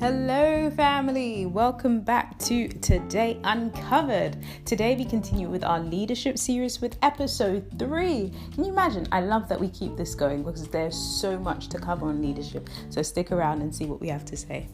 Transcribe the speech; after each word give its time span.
Hello, 0.00 0.70
family. 0.70 1.44
Welcome 1.44 2.00
back 2.00 2.38
to 2.38 2.68
Today 2.68 3.38
Uncovered. 3.44 4.38
Today, 4.64 4.96
we 4.96 5.04
continue 5.04 5.50
with 5.50 5.62
our 5.62 5.78
leadership 5.78 6.38
series 6.38 6.80
with 6.80 6.96
episode 7.02 7.70
three. 7.78 8.32
Can 8.54 8.64
you 8.64 8.72
imagine? 8.72 9.06
I 9.12 9.20
love 9.20 9.46
that 9.50 9.60
we 9.60 9.68
keep 9.68 9.98
this 9.98 10.14
going 10.14 10.42
because 10.42 10.66
there's 10.68 10.96
so 10.96 11.38
much 11.38 11.68
to 11.68 11.78
cover 11.78 12.06
on 12.06 12.22
leadership. 12.22 12.70
So, 12.88 13.02
stick 13.02 13.30
around 13.30 13.60
and 13.60 13.74
see 13.74 13.84
what 13.84 14.00
we 14.00 14.08
have 14.08 14.24
to 14.24 14.38
say. 14.38 14.68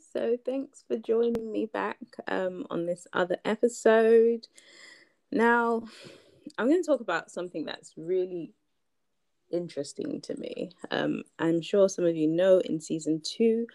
So 0.00 0.36
thanks 0.44 0.84
for 0.86 0.96
joining 0.96 1.52
me 1.52 1.66
back 1.66 1.98
um, 2.28 2.66
on 2.70 2.86
this 2.86 3.06
other 3.12 3.38
episode. 3.44 4.46
Now, 5.32 5.82
I'm 6.58 6.68
going 6.68 6.82
to 6.82 6.86
talk 6.86 7.00
about 7.00 7.30
something 7.30 7.64
that's 7.64 7.94
really 7.96 8.52
interesting 9.50 10.20
to 10.22 10.36
me. 10.36 10.70
Um, 10.90 11.22
I'm 11.38 11.60
sure 11.60 11.88
some 11.88 12.04
of 12.04 12.16
you 12.16 12.28
know 12.28 12.58
in 12.58 12.80
season 12.80 13.20
two 13.24 13.66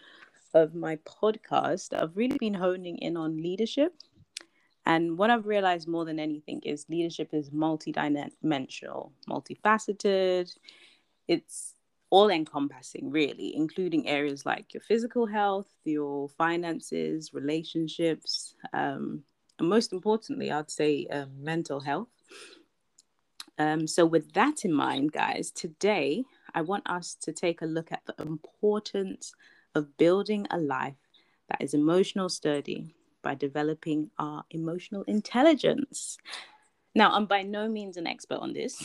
of 0.54 0.74
my 0.74 0.96
podcast, 0.96 1.92
I've 1.98 2.16
really 2.16 2.38
been 2.38 2.54
honing 2.54 2.98
in 2.98 3.16
on 3.16 3.36
leadership. 3.36 3.94
And 4.84 5.16
what 5.16 5.30
I've 5.30 5.46
realized 5.46 5.86
more 5.86 6.04
than 6.04 6.18
anything 6.18 6.60
is 6.64 6.86
leadership 6.88 7.30
is 7.32 7.52
multi-dimensional, 7.52 9.12
multifaceted. 9.28 10.52
It's 11.28 11.74
all 12.12 12.28
encompassing, 12.28 13.10
really, 13.10 13.56
including 13.56 14.06
areas 14.06 14.44
like 14.44 14.74
your 14.74 14.82
physical 14.82 15.24
health, 15.24 15.66
your 15.84 16.28
finances, 16.28 17.32
relationships, 17.32 18.54
um, 18.74 19.24
and 19.58 19.66
most 19.66 19.94
importantly, 19.94 20.52
I'd 20.52 20.70
say 20.70 21.06
uh, 21.10 21.24
mental 21.38 21.80
health. 21.80 22.08
Um, 23.58 23.86
so, 23.86 24.04
with 24.04 24.30
that 24.34 24.66
in 24.66 24.74
mind, 24.74 25.12
guys, 25.12 25.50
today 25.50 26.24
I 26.54 26.60
want 26.60 26.88
us 26.88 27.14
to 27.22 27.32
take 27.32 27.62
a 27.62 27.66
look 27.66 27.90
at 27.90 28.02
the 28.04 28.14
importance 28.22 29.32
of 29.74 29.96
building 29.96 30.46
a 30.50 30.58
life 30.58 31.00
that 31.48 31.62
is 31.62 31.72
emotional 31.72 32.28
sturdy 32.28 32.94
by 33.22 33.34
developing 33.36 34.10
our 34.18 34.44
emotional 34.50 35.02
intelligence. 35.04 36.18
Now, 36.94 37.12
I'm 37.12 37.24
by 37.24 37.42
no 37.42 37.70
means 37.70 37.96
an 37.96 38.06
expert 38.06 38.40
on 38.40 38.52
this. 38.52 38.84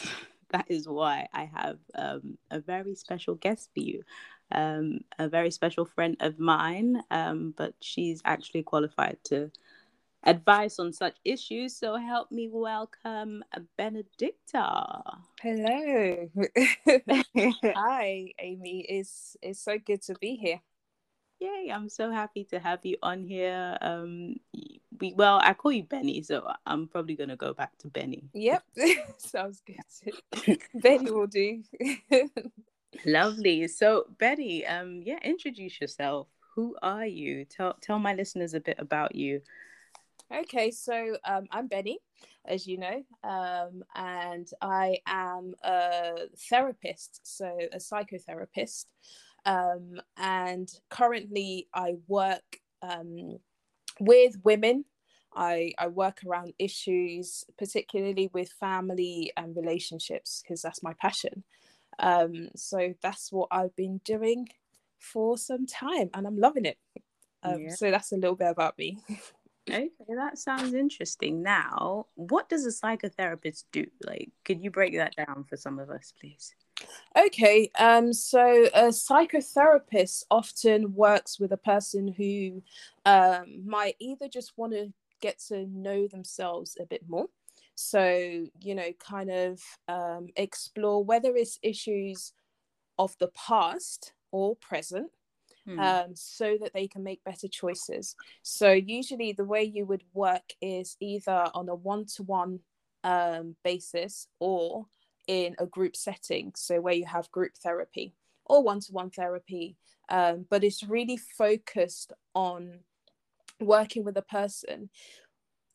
That 0.50 0.66
is 0.70 0.88
why 0.88 1.28
I 1.34 1.50
have 1.53 1.80
um, 1.95 2.38
a 2.52 2.59
very 2.59 2.95
special 2.95 3.36
guest 3.36 3.70
for 3.73 3.81
you. 3.81 4.03
Um, 4.52 5.02
a 5.20 5.28
very 5.28 5.52
special 5.52 5.86
friend 5.86 6.16
of 6.22 6.40
mine, 6.40 7.02
um, 7.12 7.53
but 7.58 7.73
she's 7.81 8.22
actually 8.23 8.64
qualified 8.64 9.18
to 9.25 9.52
advise 10.23 10.80
on 10.80 10.94
such 10.94 11.18
issues. 11.25 11.75
So 11.75 11.95
help 11.98 12.31
me 12.31 12.50
welcome 12.52 13.44
Benedicta. 13.78 15.02
Hello. 15.42 16.30
Hi, 17.75 18.34
Amy. 18.40 18.86
It's 18.88 19.36
it's 19.42 19.59
so 19.59 19.78
good 19.78 20.02
to 20.03 20.16
be 20.16 20.36
here. 20.36 20.62
Yay, 21.40 21.72
I'm 21.72 21.88
so 21.90 22.12
happy 22.12 22.44
to 22.46 22.60
have 22.60 22.80
you 22.84 22.98
on 23.04 23.24
here. 23.24 23.78
Um, 23.82 24.38
we 25.00 25.14
well, 25.14 25.40
I 25.44 25.54
call 25.54 25.72
you 25.72 25.84
Benny, 25.84 26.24
so 26.24 26.52
I'm 26.66 26.88
probably 26.88 27.16
gonna 27.16 27.36
go 27.36 27.54
back 27.54 27.78
to 27.80 27.88
Benny. 27.88 28.24
Yep, 28.34 28.64
sounds 29.18 29.62
good. 29.62 30.60
Benny 30.74 31.12
will 31.12 31.28
do. 31.28 31.64
Lovely. 33.06 33.68
So, 33.68 34.06
Benny, 34.18 34.66
um, 34.66 35.02
yeah, 35.04 35.20
introduce 35.24 35.80
yourself. 35.80 36.28
Who 36.56 36.76
are 36.82 37.06
you? 37.06 37.46
Tell 37.46 37.76
tell 37.82 38.00
my 38.00 38.14
listeners 38.16 38.54
a 38.56 38.60
bit 38.60 38.78
about 38.80 39.14
you. 39.14 39.42
Okay, 40.34 40.72
so 40.72 41.18
um, 41.24 41.48
I'm 41.52 41.68
Benny, 41.68 42.00
as 42.46 42.68
you 42.68 42.78
know, 42.78 43.03
um, 43.24 43.84
and 43.96 44.50
I 44.62 44.97
am 45.06 45.53
a 45.64 46.28
therapist, 46.50 47.22
so 47.24 47.58
a 47.72 47.78
psychotherapist. 47.78 48.86
Um, 49.46 50.02
and 50.18 50.70
currently, 50.90 51.68
I 51.74 51.96
work 52.08 52.59
um, 52.81 53.40
with 54.00 54.38
women. 54.44 54.86
I, 55.36 55.74
I 55.78 55.88
work 55.88 56.20
around 56.25 56.53
issues, 56.58 57.46
particularly 57.58 58.30
with 58.34 58.52
family 58.59 59.31
and 59.38 59.56
relationships, 59.56 60.42
because 60.42 60.62
that's 60.62 60.81
my 60.81 60.94
passion. 61.00 61.44
Um, 62.00 62.50
so 62.56 62.94
that's 63.02 63.31
what 63.31 63.50
I've 63.52 63.76
been 63.76 64.02
doing 64.03 64.47
for 65.00 65.38
some 65.38 65.66
time, 65.66 66.09
and 66.14 66.26
I'm 66.26 66.38
loving 66.38 66.66
it. 66.66 66.78
Um, 67.44 67.62
yeah. 67.62 67.76
So 67.76 67.92
that's 67.92 68.12
a 68.12 68.16
little 68.16 68.36
bit 68.36 68.50
about 68.50 68.78
me. 68.78 68.97
okay, 69.70 69.90
that 70.16 70.38
sounds 70.38 70.74
interesting. 70.74 71.44
Now, 71.44 72.08
what 72.16 72.50
does 72.50 72.66
a 72.66 72.70
psychotherapist 72.70 73.66
do? 73.72 73.86
Like, 74.06 74.31
could 74.44 74.64
you 74.64 74.72
break 74.72 74.96
that 74.96 75.16
down 75.16 75.46
for 75.47 75.58
some 75.58 75.80
of 75.80 75.90
us, 75.90 76.14
please? 76.20 76.53
Okay, 77.18 77.72
um, 77.80 78.14
so 78.14 78.68
a 78.74 78.90
psychotherapist 78.90 80.24
often 80.30 80.94
works 80.94 81.40
with 81.40 81.52
a 81.52 81.58
person 81.58 82.08
who 82.08 82.62
um, 83.06 83.64
might 83.66 83.96
either 84.00 84.28
just 84.28 84.54
want 84.58 84.74
to 84.74 84.94
get 85.20 85.40
to 85.48 85.66
know 85.68 86.08
themselves 86.08 86.78
a 86.80 86.86
bit 86.86 87.02
more. 87.08 87.26
So, 87.74 88.46
you 88.62 88.76
know, 88.76 88.92
kind 89.00 89.32
of 89.32 89.62
um, 89.88 90.28
explore 90.36 91.04
whether 91.04 91.36
it's 91.36 91.60
issues 91.62 92.34
of 93.00 93.16
the 93.20 93.30
past 93.30 94.14
or 94.32 94.56
present 94.56 95.12
hmm. 95.66 95.80
um, 95.80 96.16
so 96.16 96.58
that 96.62 96.74
they 96.74 96.88
can 96.88 97.04
make 97.04 97.24
better 97.24 97.48
choices. 97.48 98.16
So, 98.44 98.72
usually, 98.72 99.32
the 99.32 99.46
way 99.46 99.64
you 99.64 99.86
would 99.86 100.04
work 100.14 100.54
is 100.62 100.98
either 101.00 101.50
on 101.54 101.70
a 101.70 101.76
one 101.76 102.06
to 102.16 102.24
one 102.24 102.59
basis 103.64 104.28
or 104.40 104.86
in 105.28 105.56
a 105.60 105.66
group 105.66 105.96
setting, 105.96 106.54
so 106.56 106.82
where 106.82 106.94
you 106.94 107.06
have 107.06 107.32
group 107.32 107.54
therapy 107.62 108.14
or 108.46 108.64
one 108.64 108.80
to 108.80 108.92
one 108.92 109.10
therapy, 109.10 109.76
um, 110.10 110.46
but 110.50 110.64
it's 110.64 110.84
really 110.84 111.18
focused 111.18 112.14
on 112.34 112.80
working 113.60 114.04
with 114.04 114.18
a 114.18 114.22
person 114.22 114.90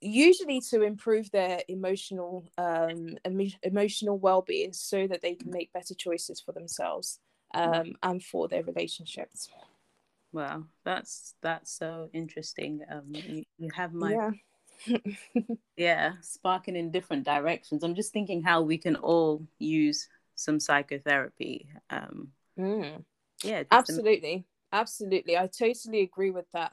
usually 0.01 0.61
to 0.61 0.83
improve 0.83 1.31
their 1.31 1.63
emotional 1.69 2.45
um, 2.59 3.17
emo- 3.27 3.59
emotional 3.63 4.19
well-being 4.19 4.73
so 4.73 5.07
that 5.07 5.23
they 5.23 5.35
can 5.35 5.51
make 5.51 5.73
better 5.73 5.95
choices 5.95 6.41
for 6.41 6.51
themselves 6.53 7.21
um, 7.55 7.93
and 8.03 8.25
for 8.25 8.49
their 8.49 8.65
relationships. 8.65 9.49
Wow 10.33 10.65
that's 10.85 11.35
that's 11.43 11.73
so 11.73 12.11
interesting. 12.13 12.81
Um, 12.91 13.05
you, 13.13 13.45
you 13.59 13.71
have 13.75 13.93
my 13.93 14.13
yeah 14.13 14.31
yeah, 15.77 16.13
sparking 16.21 16.77
in 16.77 16.91
different 16.91 17.25
directions. 17.25 17.83
I'm 17.83 17.95
just 17.95 18.13
thinking 18.13 18.43
how 18.43 18.63
we 18.63 18.79
can 18.79 18.97
all 18.97 19.47
use 19.59 20.09
some 20.35 20.61
psychotherapy. 20.61 21.69
Um, 21.91 22.29
mm. 22.59 23.05
Yeah, 23.43 23.65
absolutely, 23.71 24.45
absolutely. 24.73 25.37
I 25.37 25.47
totally 25.49 26.03
agree 26.03 26.31
with 26.31 26.51
that. 26.53 26.73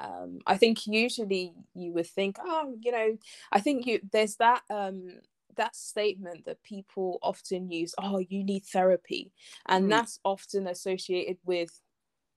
Um, 0.00 0.38
I 0.46 0.56
think 0.56 0.86
usually 0.86 1.54
you 1.74 1.92
would 1.92 2.06
think, 2.06 2.38
oh, 2.40 2.76
you 2.80 2.92
know, 2.92 3.16
I 3.50 3.60
think 3.60 3.86
you 3.86 4.00
there's 4.12 4.36
that 4.36 4.62
um, 4.70 5.20
that 5.56 5.74
statement 5.74 6.44
that 6.46 6.62
people 6.62 7.18
often 7.22 7.70
use, 7.70 7.94
oh, 7.98 8.18
you 8.18 8.44
need 8.44 8.64
therapy, 8.64 9.32
and 9.66 9.86
mm. 9.86 9.90
that's 9.90 10.20
often 10.24 10.66
associated 10.66 11.38
with. 11.44 11.80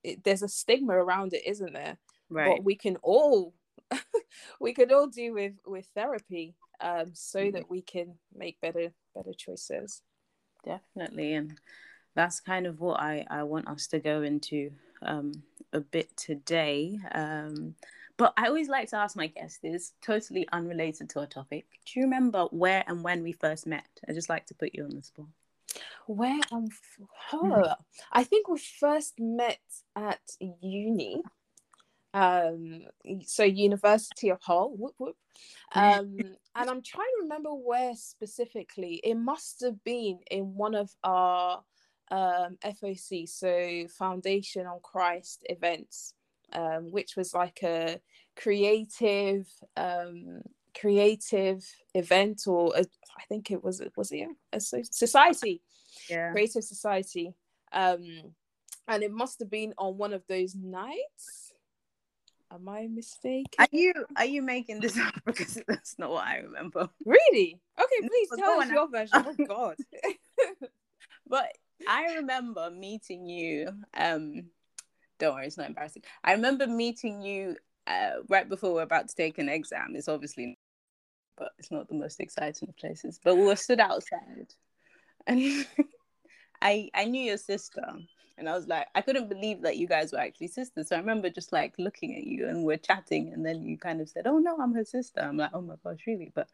It, 0.04 0.24
there's 0.24 0.42
a 0.42 0.48
stigma 0.48 0.94
around 0.94 1.34
it, 1.34 1.46
isn't 1.46 1.74
there? 1.74 2.00
Right. 2.28 2.56
But 2.56 2.64
we 2.64 2.76
can 2.76 2.96
all 3.04 3.54
we 4.60 4.74
could 4.74 4.92
all 4.92 5.08
do 5.08 5.34
with 5.34 5.54
with 5.66 5.86
therapy 5.96 6.56
um, 6.80 7.12
so 7.14 7.40
mm. 7.40 7.54
that 7.54 7.70
we 7.70 7.82
can 7.82 8.16
make 8.36 8.60
better 8.62 8.92
better 9.16 9.34
choices. 9.34 10.02
Definitely 10.64 11.34
and 11.34 11.60
that's 12.16 12.40
kind 12.40 12.68
of 12.68 12.80
what 12.80 13.00
i 13.00 13.26
i 13.30 13.44
want 13.44 13.68
us 13.68 13.88
to 13.88 14.00
go 14.00 14.22
into 14.22 14.72
um, 15.04 15.32
a 15.74 15.80
bit 15.80 16.16
today 16.16 17.00
um, 17.14 17.76
but 18.18 18.34
i 18.38 18.48
always 18.48 18.70
like 18.70 18.90
to 18.90 18.98
ask 18.98 19.16
my 19.16 19.28
guests 19.28 19.60
this 19.64 19.94
totally 20.02 20.48
unrelated 20.52 21.10
to 21.10 21.20
our 21.20 21.26
topic. 21.26 21.66
Do 21.86 22.00
you 22.00 22.06
remember 22.06 22.44
where 22.52 22.84
and 22.88 23.04
when 23.04 23.24
we 23.24 23.32
first 23.32 23.66
met? 23.66 23.88
I 24.08 24.14
just 24.14 24.30
like 24.30 24.46
to 24.48 24.54
put 24.54 24.76
you 24.76 24.84
on 24.84 24.92
the 24.92 25.02
spot. 25.02 25.26
Where 26.06 26.40
I'm, 26.52 26.68
oh, 27.34 27.74
I 28.12 28.24
think 28.24 28.48
we 28.48 28.60
first 28.60 29.20
met 29.20 29.62
at 29.96 30.20
uni 30.40 31.22
um 32.14 32.82
so 33.26 33.44
university 33.44 34.30
of 34.30 34.42
hull 34.42 34.74
whoop, 34.78 34.94
whoop. 34.98 35.16
um 35.76 36.18
and 36.56 36.70
i'm 36.70 36.82
trying 36.82 37.08
to 37.18 37.22
remember 37.22 37.52
where 37.52 37.96
specifically. 37.96 39.00
It 39.04 39.16
must 39.16 39.62
have 39.62 39.82
been 39.84 40.20
in 40.30 40.56
one 40.56 40.76
of 40.76 40.90
our 41.04 41.64
um 42.12 42.58
foc 42.64 43.30
so 43.30 43.88
foundation 43.98 44.68
on 44.68 44.80
christ 44.84 45.46
events 45.50 46.14
um 46.52 46.92
which 46.92 47.16
was 47.16 47.34
like 47.34 47.60
a 47.64 48.02
creative 48.36 49.48
um 49.78 50.42
creative 50.78 51.66
event 51.94 52.44
or 52.48 52.74
a, 52.76 52.80
I 52.82 53.24
think 53.28 53.52
it 53.52 53.64
was 53.64 53.82
was 53.96 54.12
it 54.12 54.28
a 54.52 54.60
society 54.60 55.62
yeah. 56.10 56.32
creative 56.32 56.64
society. 56.64 57.34
Um 57.72 58.34
and 58.88 59.04
it 59.04 59.12
must 59.12 59.40
have 59.40 59.50
been 59.50 59.74
on 59.78 59.98
one 59.98 60.14
of 60.14 60.24
those 60.28 60.56
nights 60.56 61.51
Am 62.54 62.68
I 62.68 62.88
mistaken? 62.88 63.48
Are 63.60 63.68
you 63.72 63.94
are 64.18 64.26
you 64.26 64.42
making 64.42 64.82
this 64.82 64.98
up 64.98 65.14
because 65.26 65.58
that's 65.68 65.98
not 65.98 66.12
what 66.12 66.26
I 66.26 66.38
remember? 66.40 66.90
Really? 67.06 67.60
Okay, 67.80 68.08
please 68.08 68.30
No, 68.34 68.38
tell 68.38 68.62
us 68.62 68.70
your 68.70 68.90
version. 68.90 69.26
Oh 69.26 69.36
God. 69.48 69.76
But 71.28 71.48
I 71.88 72.16
remember 72.16 72.70
meeting 72.70 73.26
you. 73.26 73.70
Um, 73.98 74.50
don't 75.18 75.36
worry, 75.36 75.48
it's 75.48 75.58
not 75.58 75.68
embarrassing. 75.68 76.04
I 76.26 76.34
remember 76.34 76.68
meeting 76.68 77.22
you 77.22 77.56
uh, 77.88 78.16
right 78.28 78.48
before 78.50 78.74
we 78.74 78.80
are 78.82 78.84
about 78.84 79.08
to 79.08 79.16
take 79.16 79.38
an 79.38 79.48
exam. 79.48 79.94
It's 79.96 80.10
obviously, 80.10 80.60
but 81.38 81.52
it's 81.58 81.72
not 81.72 81.88
the 81.88 81.96
most 81.96 82.20
exciting 82.20 82.68
of 82.68 82.76
places. 82.76 83.20
But 83.24 83.38
we 83.38 83.46
were 83.46 83.56
stood 83.56 83.80
outside, 83.80 84.54
and 85.26 85.66
I 86.62 86.90
I 86.94 87.06
knew 87.06 87.24
your 87.24 87.38
sister, 87.38 87.86
and 88.38 88.50
I 88.50 88.54
was 88.54 88.68
like, 88.68 88.88
I 88.96 89.02
couldn't 89.02 89.30
believe 89.30 89.62
that 89.64 89.78
you 89.78 89.88
guys 89.88 90.12
were 90.12 90.20
actually 90.20 90.48
sisters. 90.48 90.90
So 90.90 90.96
I 90.96 91.00
remember 91.00 91.30
just 91.30 91.52
like 91.54 91.74
looking 91.78 92.16
at 92.16 92.24
you, 92.24 92.48
and 92.48 92.64
we're 92.66 92.78
chatting, 92.78 93.32
and 93.34 93.46
then 93.46 93.64
you 93.64 93.78
kind 93.78 94.02
of 94.02 94.10
said, 94.10 94.28
"Oh 94.28 94.40
no, 94.40 94.58
I'm 94.60 94.74
her 94.74 94.86
sister." 94.86 95.22
I'm 95.22 95.38
like, 95.38 95.52
"Oh 95.54 95.62
my 95.62 95.76
gosh, 95.84 96.00
really?" 96.08 96.32
But 96.34 96.50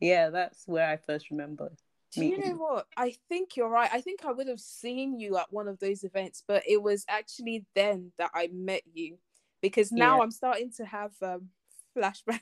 yeah, 0.00 0.30
that's 0.30 0.66
where 0.66 0.88
I 0.88 0.96
first 0.96 1.30
remember. 1.30 1.70
Do 2.12 2.24
you 2.24 2.38
know 2.38 2.56
what? 2.56 2.86
I 2.96 3.14
think 3.28 3.56
you're 3.56 3.68
right. 3.68 3.90
I 3.92 4.00
think 4.00 4.24
I 4.24 4.32
would 4.32 4.48
have 4.48 4.60
seen 4.60 5.20
you 5.20 5.36
at 5.36 5.52
one 5.52 5.68
of 5.68 5.78
those 5.78 6.04
events, 6.04 6.42
but 6.46 6.62
it 6.66 6.82
was 6.82 7.04
actually 7.08 7.66
then 7.74 8.12
that 8.18 8.30
I 8.34 8.48
met 8.52 8.82
you 8.92 9.18
because 9.60 9.92
now 9.92 10.14
Yeah. 10.14 10.22
I'm 10.22 10.30
starting 10.30 10.72
to 10.78 10.86
have 10.86 11.12
um, 11.22 11.50
flashbacks. 11.96 12.40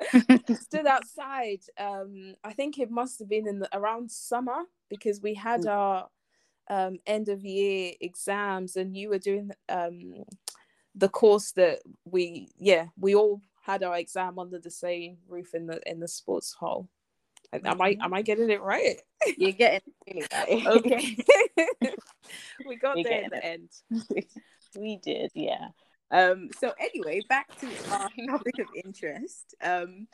Stood 0.54 0.86
outside. 0.86 1.60
Um, 1.78 2.34
I 2.42 2.52
think 2.52 2.78
it 2.78 2.90
must 2.90 3.20
have 3.20 3.28
been 3.28 3.46
in 3.46 3.60
the, 3.60 3.68
around 3.76 4.10
summer 4.10 4.64
because 4.88 5.20
we 5.20 5.34
had 5.34 5.60
Mm. 5.60 5.68
our 5.68 6.08
um, 6.68 6.98
end 7.06 7.28
of 7.28 7.44
year 7.44 7.92
exams, 8.00 8.76
and 8.76 8.96
you 8.96 9.08
were 9.08 9.18
doing 9.18 9.50
um, 9.68 10.24
the 10.94 11.08
course 11.08 11.52
that 11.52 11.80
we 12.04 12.48
yeah 12.58 12.86
we 12.98 13.14
all 13.14 13.40
had 13.62 13.82
our 13.82 13.96
exam 13.96 14.38
under 14.38 14.58
the 14.58 14.70
same 14.70 15.16
roof 15.28 15.54
in 15.54 15.66
the 15.66 15.80
in 15.90 16.00
the 16.00 16.08
sports 16.08 16.52
hall. 16.52 16.88
Am 17.52 17.80
I 17.80 17.96
am 18.00 18.12
I 18.12 18.22
getting 18.22 18.50
it 18.50 18.62
right? 18.62 19.00
You're 19.36 19.52
getting 19.52 19.80
really 20.06 20.26
right. 20.32 20.66
Okay. 20.66 21.16
we 22.66 22.76
got 22.76 22.98
You're 22.98 23.04
there 23.04 23.24
at 23.24 23.30
the 23.30 23.44
end. 23.44 23.70
we 24.76 24.96
did, 24.96 25.30
yeah. 25.34 25.68
Um, 26.10 26.50
so 26.58 26.72
anyway, 26.78 27.20
back 27.28 27.48
to 27.60 27.68
our 27.90 28.10
topic 28.28 28.58
of 28.58 28.66
interest. 28.84 29.54
Um, 29.62 30.08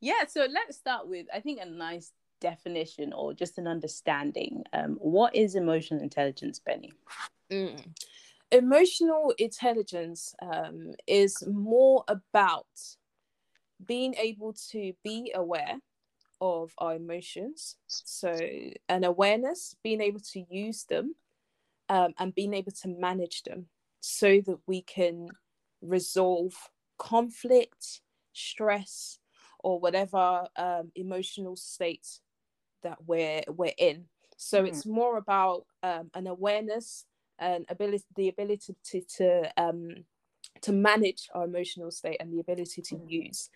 yeah, 0.00 0.26
so 0.28 0.46
let's 0.50 0.76
start 0.76 1.08
with 1.08 1.26
I 1.32 1.40
think 1.40 1.60
a 1.62 1.66
nice 1.66 2.12
definition 2.44 3.14
or 3.14 3.32
just 3.32 3.56
an 3.56 3.66
understanding. 3.66 4.64
Um, 4.74 4.98
what 5.00 5.34
is 5.34 5.54
emotional 5.54 6.02
intelligence, 6.02 6.60
Benny? 6.60 6.92
Mm. 7.50 7.80
Emotional 8.52 9.32
intelligence 9.38 10.34
um, 10.42 10.92
is 11.06 11.42
more 11.46 12.04
about 12.06 12.66
being 13.86 14.14
able 14.16 14.52
to 14.70 14.92
be 15.02 15.32
aware 15.34 15.76
of 16.42 16.72
our 16.76 16.94
emotions. 16.96 17.76
So, 17.86 18.36
an 18.90 19.04
awareness, 19.04 19.74
being 19.82 20.02
able 20.02 20.20
to 20.32 20.44
use 20.50 20.84
them 20.84 21.14
um, 21.88 22.12
and 22.18 22.34
being 22.34 22.52
able 22.52 22.72
to 22.82 22.88
manage 22.88 23.42
them 23.44 23.68
so 24.00 24.42
that 24.46 24.58
we 24.66 24.82
can 24.82 25.28
resolve 25.80 26.52
conflict, 26.98 28.02
stress, 28.34 29.18
or 29.64 29.80
whatever 29.80 30.46
um, 30.56 30.92
emotional 30.94 31.56
state 31.56 32.20
that 32.84 32.98
we're 33.06 33.42
we're 33.48 33.74
in. 33.76 34.06
So 34.36 34.62
Mhm. 34.62 34.68
it's 34.68 34.86
more 34.86 35.16
about 35.18 35.66
um, 35.82 36.10
an 36.14 36.26
awareness 36.26 37.06
and 37.38 37.66
ability, 37.68 38.04
the 38.14 38.28
ability 38.28 38.76
to 38.90 39.00
to 39.16 39.52
um, 39.56 40.04
to 40.62 40.72
manage 40.72 41.28
our 41.34 41.44
emotional 41.44 41.90
state 41.90 42.18
and 42.20 42.32
the 42.32 42.40
ability 42.40 42.80
to 42.82 42.96
use 43.06 43.50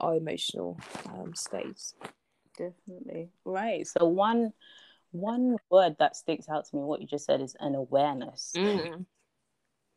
our 0.00 0.16
emotional 0.16 0.78
um, 1.06 1.34
states. 1.34 1.94
Definitely. 2.56 3.30
Right. 3.44 3.86
So 3.86 4.06
one 4.06 4.52
one 5.10 5.56
word 5.70 5.96
that 5.98 6.16
sticks 6.16 6.48
out 6.48 6.66
to 6.66 6.76
me, 6.76 6.82
what 6.82 7.00
you 7.00 7.06
just 7.06 7.26
said, 7.26 7.40
is 7.40 7.56
an 7.60 7.74
awareness. 7.74 8.52
Mm. 8.56 9.06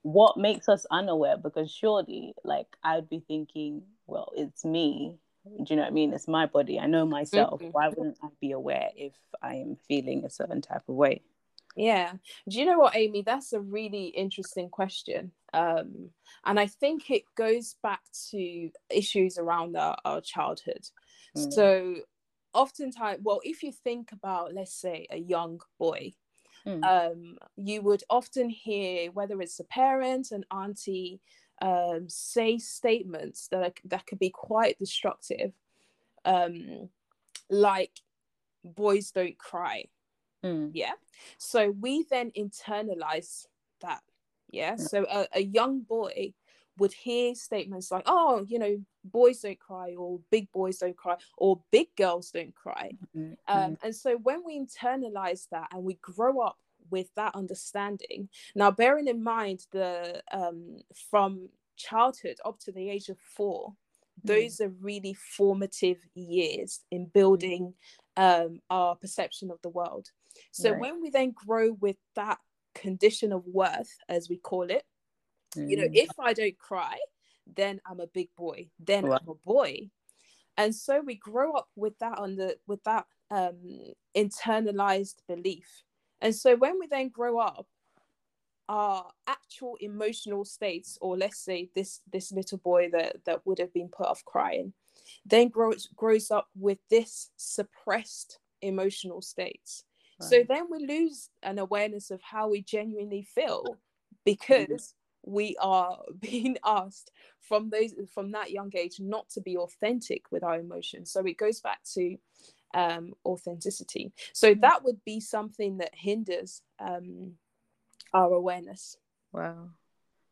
what 0.04 0.38
makes 0.38 0.70
us 0.70 0.86
unaware 0.90 1.38
because 1.38 1.70
surely 1.70 2.34
like 2.44 2.68
i'd 2.84 3.10
be 3.10 3.20
thinking 3.28 3.82
well 4.06 4.32
it's 4.38 4.64
me 4.64 5.18
do 5.64 5.66
you 5.70 5.76
know 5.76 5.84
what 5.84 5.88
i 5.92 5.94
mean 5.94 6.14
it's 6.14 6.28
my 6.28 6.46
body 6.46 6.80
i 6.80 6.86
know 6.86 7.06
myself 7.06 7.62
Mhm. 7.62 7.72
why 7.72 7.88
wouldn't 7.90 8.18
i 8.24 8.28
be 8.40 8.52
aware 8.52 8.90
if 8.96 9.14
i 9.42 9.56
am 9.56 9.76
feeling 9.88 10.24
a 10.26 10.30
certain 10.30 10.62
type 10.62 10.84
of 10.88 10.96
way 10.96 11.22
Yeah. 11.76 12.14
Do 12.50 12.58
you 12.60 12.66
know 12.66 12.80
what, 12.80 12.96
Amy? 12.96 13.22
That's 13.22 13.54
a 13.54 13.60
really 13.60 14.08
interesting 14.08 14.68
question. 14.70 15.32
Um, 15.54 16.10
and 16.44 16.60
I 16.60 16.66
think 16.66 17.12
it 17.12 17.24
goes 17.36 17.76
back 17.84 18.02
to 18.32 18.72
issues 18.90 19.38
around 19.38 19.78
our, 19.78 19.96
our 20.04 20.20
childhood. 20.22 20.84
Mm. 21.38 21.54
So, 21.54 21.96
oftentimes, 22.54 23.20
well, 23.24 23.42
if 23.44 23.62
you 23.62 23.72
think 23.72 24.12
about, 24.12 24.56
let's 24.56 24.74
say, 24.74 25.06
a 25.12 25.18
young 25.18 25.62
boy, 25.78 26.14
Mm. 26.66 26.84
um, 26.84 27.38
you 27.56 27.82
would 27.84 28.04
often 28.10 28.50
hear 28.50 29.12
whether 29.12 29.40
it's 29.42 29.60
a 29.60 29.64
parent, 29.64 30.32
an 30.32 30.46
auntie, 30.50 31.22
um, 31.62 32.08
say 32.08 32.58
statements 32.58 33.48
that 33.50 33.64
are, 33.64 33.74
that 33.86 34.06
could 34.06 34.20
be 34.20 34.30
quite 34.30 34.78
destructive, 34.78 35.54
um, 36.26 36.90
like 37.50 37.92
"boys 38.64 39.12
don't 39.12 39.38
cry." 39.38 39.86
Mm. 40.46 40.70
yeah 40.72 40.92
so 41.40 41.72
we 41.72 42.06
then 42.12 42.30
internalize 42.38 43.48
that 43.82 44.04
yeah 44.52 44.76
Yeah. 44.78 44.86
so 44.86 45.06
a, 45.10 45.28
a 45.34 45.42
young 45.42 45.82
boy 45.82 46.34
would 46.78 46.94
hear 46.94 47.34
statements 47.34 47.90
like 47.90 48.04
oh 48.06 48.46
you 48.48 48.60
know 48.60 48.78
boys 49.04 49.40
don't 49.40 49.58
cry 49.58 49.96
or 49.96 50.20
big 50.30 50.52
boys 50.52 50.78
don't 50.78 50.96
cry 50.96 51.16
or 51.40 51.60
big 51.72 51.88
girls 51.96 52.30
don't 52.30 52.54
cry 52.54 52.92
Mm. 53.16 53.36
um, 53.48 53.78
and 53.82 53.96
so 53.96 54.18
when 54.18 54.44
we 54.46 54.60
internalize 54.60 55.48
that 55.50 55.70
and 55.74 55.84
we 55.84 55.96
grow 55.96 56.40
up 56.42 56.60
with 56.90 57.08
that 57.16 57.36
understanding 57.36 58.30
now 58.56 58.72
bearing 58.72 59.08
in 59.08 59.24
mind 59.24 59.66
the 59.72 60.22
um, 60.32 60.78
from 61.10 61.50
childhood 61.76 62.38
up 62.46 62.60
to 62.60 62.72
the 62.72 62.90
age 62.90 63.10
of 63.10 63.18
four 63.20 63.74
Mm. 64.26 64.30
those 64.30 64.62
are 64.62 64.74
really 64.82 65.14
formative 65.14 66.00
years 66.16 66.80
in 66.90 67.06
building 67.06 67.76
um, 68.16 68.60
our 68.72 68.96
perception 68.96 69.52
of 69.52 69.60
the 69.62 69.70
world 69.70 70.08
so 70.52 70.72
Right. 70.72 70.80
when 70.82 71.02
we 71.04 71.12
then 71.12 71.34
grow 71.36 71.74
with 71.74 71.98
that 72.16 72.40
condition 72.74 73.32
of 73.32 73.46
worth 73.46 73.96
as 74.10 74.28
we 74.28 74.38
call 74.38 74.72
it 74.72 74.84
you 75.56 75.78
know 75.78 75.84
Mm. 75.84 75.96
if 75.96 76.10
i 76.20 76.34
don't 76.34 76.58
cry 76.58 76.98
then 77.56 77.80
i'm 77.86 78.00
a 78.00 78.08
big 78.08 78.30
boy 78.36 78.68
then 78.80 79.06
Right. 79.06 79.22
i'm 79.22 79.30
a 79.30 79.36
boy 79.46 79.90
and 80.58 80.74
so 80.74 81.02
we 81.02 81.16
grow 81.16 81.54
up 81.54 81.70
with 81.76 81.98
that 82.00 82.18
under 82.18 82.54
with 82.66 82.84
that 82.86 83.06
um 83.30 83.94
internalized 84.16 85.18
belief 85.28 85.84
and 86.22 86.36
so 86.36 86.56
when 86.56 86.80
we 86.80 86.88
then 86.88 87.10
grow 87.10 87.40
up 87.40 87.68
our 88.70 89.10
actual 89.28 89.78
emotional 89.80 90.44
states 90.44 90.98
or 91.00 91.18
let's 91.18 91.40
say 91.40 91.70
this 91.74 92.02
this 92.12 92.32
little 92.32 92.58
boy 92.58 92.90
that 92.92 93.16
that 93.26 93.46
would 93.46 93.60
have 93.60 93.74
been 93.74 93.88
put 93.88 94.08
off 94.08 94.26
crying 94.26 94.74
then 95.26 95.50
grows 95.50 95.88
grows 95.96 96.32
up 96.32 96.48
with 96.56 96.80
this 96.90 97.30
suppressed 97.38 98.40
emotional 98.62 99.22
states. 99.22 99.84
So 100.20 100.44
then 100.48 100.66
we 100.72 100.80
lose 100.86 101.30
an 101.44 101.60
awareness 101.60 102.10
of 102.10 102.20
how 102.24 102.50
we 102.50 102.64
genuinely 102.64 103.22
feel 103.22 103.64
mm-hmm. 103.64 103.74
because 104.26 104.96
we 105.24 105.56
are 105.62 106.00
being 106.20 106.58
asked 106.66 107.12
from 107.42 107.70
those 107.70 107.94
from 108.12 108.32
that 108.32 108.52
young 108.52 108.72
age 108.76 109.00
not 109.00 109.30
to 109.30 109.42
be 109.42 109.58
authentic 109.58 110.32
with 110.32 110.44
our 110.44 110.60
emotions. 110.60 111.12
So 111.12 111.24
it 111.26 111.38
goes 111.38 111.60
back 111.60 111.82
to 111.94 112.18
um 112.78 113.14
authenticity. 113.26 114.12
So 114.34 114.48
Mm. 114.54 114.62
that 114.62 114.84
would 114.84 115.04
be 115.04 115.20
something 115.20 115.78
that 115.80 115.94
hinders 115.96 116.62
um 116.80 117.38
our 118.14 118.32
awareness. 118.34 118.98
Wow. 119.34 119.70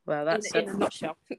In, 0.08 0.26
that's 0.26 0.54
in 0.56 0.68
so- 0.68 0.74
a 0.74 0.78
nutshell. 0.78 1.18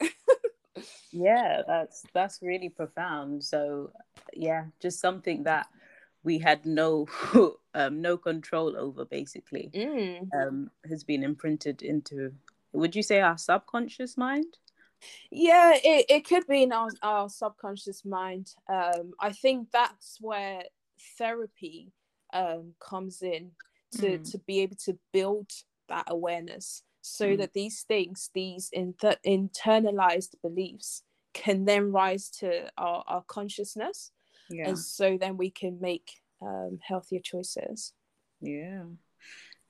Yeah 1.12 1.62
that's 1.66 2.04
that's 2.12 2.42
really 2.42 2.68
profound. 2.68 3.42
So 3.44 3.92
yeah 4.34 4.64
just 4.80 5.00
something 5.00 5.44
that 5.44 5.66
we 6.22 6.38
had 6.38 6.66
no 6.66 7.06
um 7.75 8.02
no 8.02 8.18
control 8.18 8.76
over 8.76 9.04
basically 9.06 9.70
Mm. 9.75 10.28
um 10.38 10.70
has 10.88 11.04
been 11.04 11.22
imprinted 11.22 11.82
into 11.82 12.32
would 12.72 12.94
you 12.94 13.02
say 13.02 13.20
our 13.20 13.38
subconscious 13.38 14.16
mind? 14.18 14.58
Yeah 15.30 15.72
it, 15.92 16.06
it 16.10 16.22
could 16.28 16.46
be 16.46 16.62
in 16.64 16.72
our, 16.72 16.90
our 17.02 17.28
subconscious 17.30 18.04
mind. 18.04 18.46
Um 18.68 19.14
i 19.28 19.32
think 19.32 19.70
that's 19.72 20.18
where 20.20 20.62
therapy 21.18 21.92
um 22.32 22.74
comes 22.80 23.22
in 23.22 23.52
to 23.92 24.18
Mm. 24.18 24.30
to 24.30 24.38
be 24.38 24.60
able 24.60 24.76
to 24.76 24.98
build 25.12 25.50
that 25.88 26.04
awareness 26.08 26.82
so 27.02 27.26
Mm. 27.28 27.38
that 27.38 27.52
these 27.52 27.82
things 27.82 28.30
these 28.34 28.68
in 28.72 28.94
internalized 29.24 30.34
beliefs 30.42 31.02
can 31.32 31.64
then 31.64 31.92
rise 31.92 32.30
to 32.30 32.70
our, 32.76 33.04
our 33.06 33.22
consciousness 33.22 34.10
yeah 34.48 34.68
and 34.68 34.78
so 34.78 35.16
then 35.18 35.36
we 35.36 35.50
can 35.50 35.80
make 35.80 36.10
um, 36.42 36.78
healthier 36.82 37.20
choices 37.20 37.92
Yeah. 38.40 38.84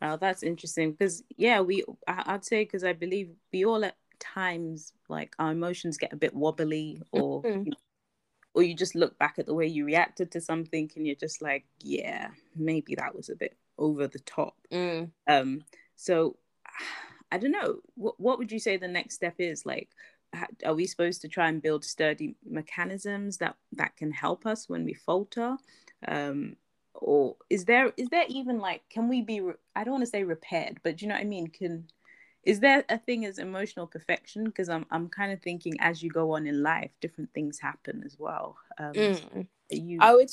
Oh, 0.02 0.16
that's 0.18 0.42
interesting 0.42 0.92
because 0.92 1.22
yeah, 1.36 1.60
we 1.60 1.84
I- 2.06 2.24
I'd 2.34 2.44
say 2.44 2.64
because 2.64 2.84
I 2.84 2.92
believe 2.92 3.30
we 3.52 3.64
all 3.64 3.82
at 3.84 3.96
times 4.20 4.92
like 5.08 5.34
our 5.38 5.52
emotions 5.52 5.96
get 5.96 6.12
a 6.12 6.16
bit 6.16 6.34
wobbly 6.34 7.00
or 7.12 7.42
Mhm. 7.44 7.72
Or 8.56 8.62
you 8.62 8.74
just 8.74 8.94
look 8.94 9.18
back 9.18 9.38
at 9.38 9.44
the 9.44 9.54
way 9.54 9.66
you 9.66 9.84
reacted 9.84 10.32
to 10.32 10.40
something 10.40 10.90
and 10.96 11.06
you're 11.06 11.14
just 11.14 11.42
like 11.42 11.66
yeah 11.82 12.28
maybe 12.56 12.94
that 12.94 13.14
was 13.14 13.28
a 13.28 13.36
bit 13.36 13.56
over 13.78 14.08
the 14.08 14.18
top. 14.20 14.56
Mm. 14.72 15.10
um 15.28 15.62
so 15.94 16.36
i 17.32 17.38
don't 17.38 17.52
know. 17.52 17.76
What, 17.96 18.18
what 18.18 18.38
would 18.38 18.50
you 18.50 18.58
say 18.58 18.76
the 18.76 18.88
next 18.88 19.14
step 19.14 19.34
is? 19.38 19.66
Like 19.66 19.90
are 20.64 20.74
we 20.74 20.86
supposed 20.86 21.22
to 21.22 21.28
try 21.28 21.48
and 21.48 21.62
build 21.62 21.84
sturdy 21.84 22.34
mechanisms 22.44 23.36
that 23.38 23.56
that 23.72 23.96
can 23.96 24.10
help 24.10 24.46
us 24.46 24.68
when 24.68 24.84
we 24.84 24.94
falter? 24.94 25.56
Um 26.08 26.56
or 26.94 27.36
is 27.50 27.66
there 27.66 27.92
is 27.98 28.08
there 28.08 28.24
even 28.28 28.58
like 28.58 28.82
can 28.88 29.06
we 29.06 29.20
be 29.20 29.40
re- 29.40 29.52
i 29.74 29.84
don't 29.84 29.92
want 29.92 30.02
to 30.02 30.10
say 30.10 30.24
repaired 30.24 30.80
but 30.82 30.96
do 30.96 31.04
you 31.04 31.10
know 31.10 31.14
what 31.14 31.20
i 31.20 31.28
mean? 31.28 31.46
Can 31.48 31.88
is 32.46 32.60
there 32.60 32.84
a 32.88 32.96
thing 32.96 33.26
as 33.26 33.38
emotional 33.38 33.86
perfection 33.86 34.44
because 34.44 34.68
i'm 34.68 34.86
i'm 34.90 35.08
kind 35.08 35.32
of 35.32 35.42
thinking 35.42 35.74
as 35.80 36.02
you 36.02 36.08
go 36.10 36.32
on 36.32 36.46
in 36.46 36.62
life 36.62 36.90
different 37.00 37.30
things 37.34 37.58
happen 37.58 38.02
as 38.06 38.16
well 38.18 38.56
um 38.78 38.94
Mm. 38.94 39.46
you 39.70 39.98
I 40.00 40.14
would 40.14 40.30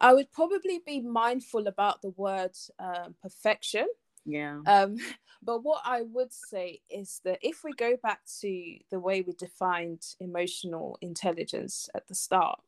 I 0.00 0.12
would 0.12 0.30
probably 0.32 0.80
be 0.84 1.00
mindful 1.00 1.68
about 1.68 2.02
the 2.02 2.10
word 2.10 2.56
um, 2.80 3.14
perfection. 3.22 3.86
yeah 4.26 4.58
Um, 4.66 4.96
but 5.42 5.62
what 5.62 5.82
I 5.84 6.02
would 6.02 6.32
say 6.32 6.80
is 6.90 7.20
that 7.24 7.38
if 7.42 7.62
we 7.62 7.72
go 7.72 7.96
back 8.02 8.20
to 8.40 8.78
the 8.90 8.98
way 8.98 9.22
we 9.22 9.32
defined 9.34 10.02
emotional 10.18 10.98
intelligence 11.00 11.88
at 11.94 12.06
the 12.08 12.14
start, 12.14 12.60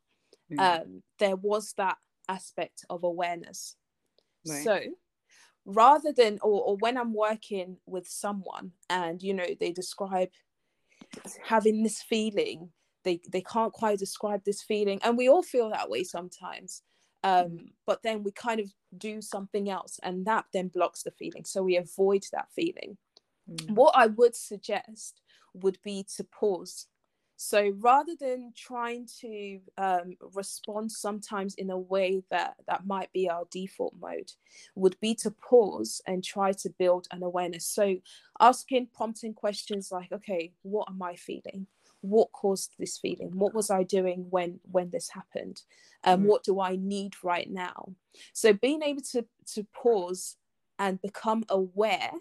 Mm. 0.53 0.59
um, 0.61 1.03
there 1.19 1.37
was 1.37 1.73
that 1.79 1.97
aspect 2.29 2.85
of 2.89 3.03
awareness. 3.03 3.77
Right. 4.47 4.63
So 4.65 4.81
rather 5.65 6.13
than, 6.13 6.39
or, 6.43 6.63
or 6.63 6.77
when 6.77 6.97
I'm 6.97 7.15
working 7.15 7.79
with 7.87 8.09
someone 8.09 8.73
and, 8.91 9.23
you 9.23 9.35
know, 9.35 9.47
they 9.59 9.73
describe 9.73 10.29
having 11.43 11.83
this 11.83 12.03
feeling, 12.03 12.71
they, 13.05 13.21
they 13.31 13.43
can't 13.43 13.73
quite 13.73 13.99
describe 13.99 14.45
this 14.45 14.63
feeling. 14.63 15.01
And 15.03 15.17
we 15.17 15.29
all 15.29 15.43
feel 15.43 15.71
that 15.71 15.91
way 15.91 16.05
sometimes. 16.05 16.83
Um, 17.23 17.71
but 17.87 18.03
then 18.03 18.23
we 18.23 18.33
kind 18.33 18.61
of 18.61 18.71
do 18.99 19.23
something 19.23 19.71
else 19.71 19.99
and 20.03 20.27
that 20.27 20.45
then 20.53 20.69
blocks 20.69 21.03
the 21.03 21.11
feeling. 21.11 21.45
So 21.45 21.63
we 21.63 21.77
avoid 21.77 22.25
that 22.33 22.49
feeling 22.55 22.99
Mm. 23.51 23.75
what 23.75 23.95
I 23.97 24.07
would 24.07 24.35
suggest 24.35 25.21
would 25.53 25.79
be 25.83 26.07
to 26.17 26.25
pause. 26.25 26.87
So 27.45 27.75
rather 27.79 28.15
than 28.19 28.55
trying 28.57 29.07
to 29.21 29.61
um, 29.77 30.17
respond 30.33 30.91
sometimes 30.91 31.55
in 31.57 31.69
a 31.69 31.79
way 31.79 32.23
that 32.31 32.55
that 32.67 32.87
might 32.87 33.13
be 33.13 33.29
our 33.29 33.45
default 33.51 33.93
mode, 34.01 34.33
would 34.75 34.99
be 34.99 35.15
to 35.17 35.31
pause 35.31 36.01
and 36.07 36.25
try 36.25 36.53
to 36.53 36.71
build 36.79 37.07
an 37.11 37.23
awareness. 37.23 37.67
So 37.67 37.97
asking 38.41 38.89
prompting 38.95 39.35
questions 39.35 39.93
like, 39.93 40.11
okay, 40.11 40.55
what 40.63 40.89
am 40.89 41.03
I 41.03 41.17
feeling? 41.17 41.67
What 42.01 42.33
caused 42.33 42.73
this 42.79 42.97
feeling? 42.97 43.33
What 43.35 43.53
was 43.55 43.71
I 43.71 43.83
doing 43.83 44.27
when 44.31 44.61
when 44.73 44.89
this 44.89 45.11
happened? 45.11 45.61
And 46.03 46.23
Mm. 46.23 46.29
what 46.29 46.45
do 46.45 46.61
I 46.61 46.77
need 46.77 47.13
right 47.23 47.51
now? 47.51 47.95
So 48.33 48.55
being 48.55 48.83
able 48.83 49.03
to 49.13 49.27
to 49.55 49.65
pause 49.65 50.37
and 50.79 51.03
become 51.03 51.45
aware 51.51 52.13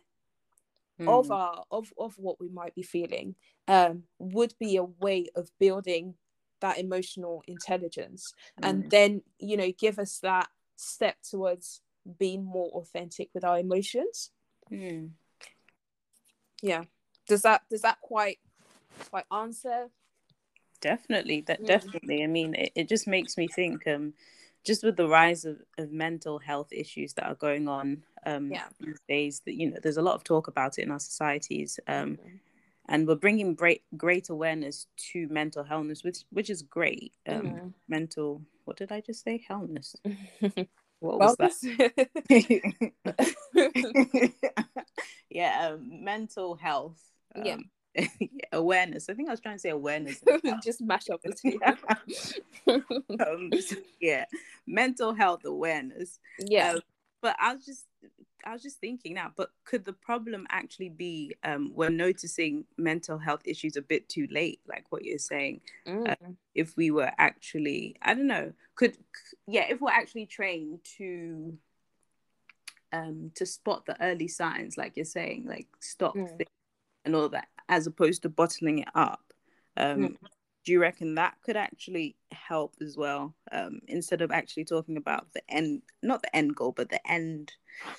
of 1.02 1.28
Mm. 1.28 1.32
our 1.32 1.64
of 1.72 1.92
of 1.98 2.18
what 2.18 2.40
we 2.40 2.50
might 2.50 2.76
be 2.76 2.84
feeling 2.84 3.36
um 3.68 4.04
would 4.20 4.54
be 4.60 4.76
a 4.78 4.84
way 4.84 5.28
of 5.36 5.50
building 5.60 6.16
that 6.62 6.78
emotional 6.78 7.44
intelligence 7.48 8.34
and 8.62 8.84
Mm. 8.86 8.90
then 8.90 9.22
you 9.40 9.58
know 9.58 9.72
give 9.78 10.00
us 10.00 10.20
that 10.20 10.50
step 10.76 11.18
towards 11.30 11.82
being 12.20 12.44
more 12.44 12.70
authentic 12.72 13.30
with 13.34 13.44
our 13.44 13.60
emotions 13.60 14.32
Mm. 14.72 15.12
yeah 16.62 16.84
does 17.28 17.42
that 17.42 17.62
does 17.70 17.82
that 17.82 18.00
quite 18.02 18.40
quite 19.10 19.26
answer 19.32 19.90
definitely 20.82 21.42
that 21.42 21.62
Mm. 21.62 21.68
definitely 21.68 22.24
i 22.24 22.28
mean 22.28 22.54
it, 22.56 22.72
it 22.76 22.90
just 22.90 23.08
makes 23.08 23.38
me 23.38 23.48
think 23.48 23.88
um 23.88 24.14
just 24.64 24.84
with 24.84 24.96
the 24.96 25.08
rise 25.08 25.46
of, 25.46 25.58
of 25.78 25.92
mental 25.92 26.40
health 26.40 26.72
issues 26.72 27.14
that 27.14 27.26
are 27.26 27.36
going 27.36 27.68
on 27.68 28.04
um 28.26 28.52
Yeah. 28.52 28.68
these 28.80 29.00
days 29.08 29.42
that 29.46 29.56
you 29.56 29.70
know 29.70 29.78
there's 29.82 29.98
a 29.98 30.02
lot 30.02 30.16
of 30.16 30.24
talk 30.24 30.48
about 30.48 30.78
it 30.78 30.84
in 30.84 30.92
our 30.92 31.00
societies 31.00 31.80
um 31.88 32.18
Mhm. 32.18 32.40
and 32.90 33.08
we're 33.08 33.16
bringing 33.16 33.56
great 33.56 33.84
great 33.98 34.30
awareness 34.30 34.88
to 35.12 35.28
mental 35.30 35.64
healthness 35.64 36.04
which 36.04 36.24
which 36.32 36.50
is 36.50 36.62
great 36.62 37.14
um 37.28 37.46
Mhm. 37.46 37.74
mental 37.88 38.42
what 38.66 38.78
did 38.78 38.92
i 38.92 39.02
just 39.02 39.24
say 39.24 39.44
healthness 39.50 39.96
what 41.00 41.20
was 41.20 41.36
that 41.38 41.54
yeah 45.30 45.70
um, 45.74 46.04
mental 46.04 46.56
health 46.56 47.00
Yeah. 47.36 47.58
Um, 47.98 48.08
awareness 48.54 49.10
i 49.10 49.14
think 49.14 49.28
i 49.30 49.32
was 49.32 49.40
trying 49.40 49.56
to 49.56 49.60
say 49.60 49.70
awareness 49.70 50.24
just 50.64 50.82
mash 50.82 51.10
up 51.10 51.22
the 51.22 51.34
two 51.42 51.60
um, 52.68 53.52
so, 53.60 53.76
yeah, 54.00 54.26
mental 54.68 55.14
health 55.14 55.46
awareness. 55.46 56.20
yeah 56.40 56.74
Um, 56.74 56.82
but 57.22 57.36
I 57.40 57.54
was 57.54 57.66
just, 57.66 57.86
I 58.46 58.52
was 58.52 58.62
just 58.62 58.80
thinking 58.80 59.14
now. 59.14 59.32
But 59.36 59.50
could 59.64 59.86
the 59.86 59.94
problem 59.94 60.46
actually 60.50 60.90
be 60.90 61.36
um, 61.44 61.72
we're 61.74 61.90
noticing 61.90 62.66
mental 62.78 63.18
health 63.18 63.42
issues 63.46 63.78
a 63.78 63.82
bit 63.82 64.10
too 64.10 64.28
late, 64.30 64.60
like 64.68 64.86
what 64.90 65.06
you're 65.06 65.18
saying? 65.18 65.62
Mm. 65.88 66.36
If 66.54 66.76
we 66.76 66.92
were 66.92 67.12
actually, 67.18 67.96
I 68.02 68.14
don't 68.14 68.28
know, 68.28 68.52
could 68.76 68.98
yeah, 69.48 69.66
if 69.70 69.80
we're 69.80 69.92
actually 69.92 70.26
trained 70.26 70.80
to 70.98 71.58
um 72.92 73.32
to 73.36 73.46
spot 73.46 73.86
the 73.86 74.02
early 74.04 74.28
signs, 74.28 74.78
like 74.78 74.98
you're 74.98 75.06
saying, 75.06 75.46
like 75.48 75.68
stop 75.80 76.16
Mm. 76.16 76.46
And 77.06 77.16
all 77.16 77.30
that, 77.30 77.48
as 77.70 77.88
opposed 77.88 78.22
to 78.24 78.30
bottling 78.30 78.80
it 78.80 78.90
up. 78.96 79.34
Um, 79.78 80.00
Mm. 80.00 80.18
do 80.66 80.72
you 80.72 80.80
reckon 80.80 81.16
that 81.16 81.36
could 81.44 81.58
actually 81.58 82.16
help 82.32 82.76
as 82.82 82.96
well 82.96 83.36
um, 83.52 83.80
instead 83.88 84.22
of 84.22 84.32
actually 84.32 84.66
talking 84.66 84.98
about 84.98 85.28
the 85.34 85.42
end 85.50 85.82
not 86.02 86.22
the 86.22 86.36
end 86.36 86.56
goal 86.56 86.72
but 86.72 86.90
the 86.90 87.06
end 87.12 87.52